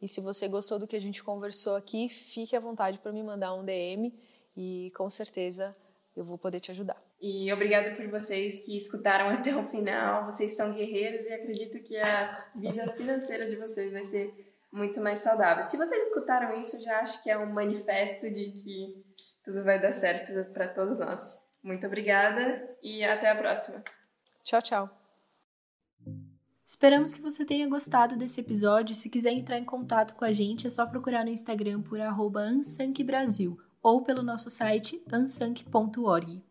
[0.02, 3.22] E se você gostou do que a gente conversou aqui, fique à vontade para me
[3.22, 4.12] mandar um DM
[4.56, 5.76] e com certeza
[6.16, 7.02] eu vou poder te ajudar.
[7.22, 10.26] E obrigada por vocês que escutaram até o final.
[10.26, 14.34] Vocês são guerreiros e acredito que a vida financeira de vocês vai ser
[14.72, 15.64] muito mais saudável.
[15.64, 19.06] Se vocês escutaram isso, já acho que é um manifesto de que
[19.44, 21.40] tudo vai dar certo para todos nós.
[21.62, 23.84] Muito obrigada e até a próxima.
[24.44, 24.90] Tchau, tchau.
[26.66, 28.96] Esperamos que você tenha gostado desse episódio.
[28.96, 32.42] Se quiser entrar em contato com a gente, é só procurar no Instagram por arroba
[33.82, 36.42] ou pelo nosso site ansank.org.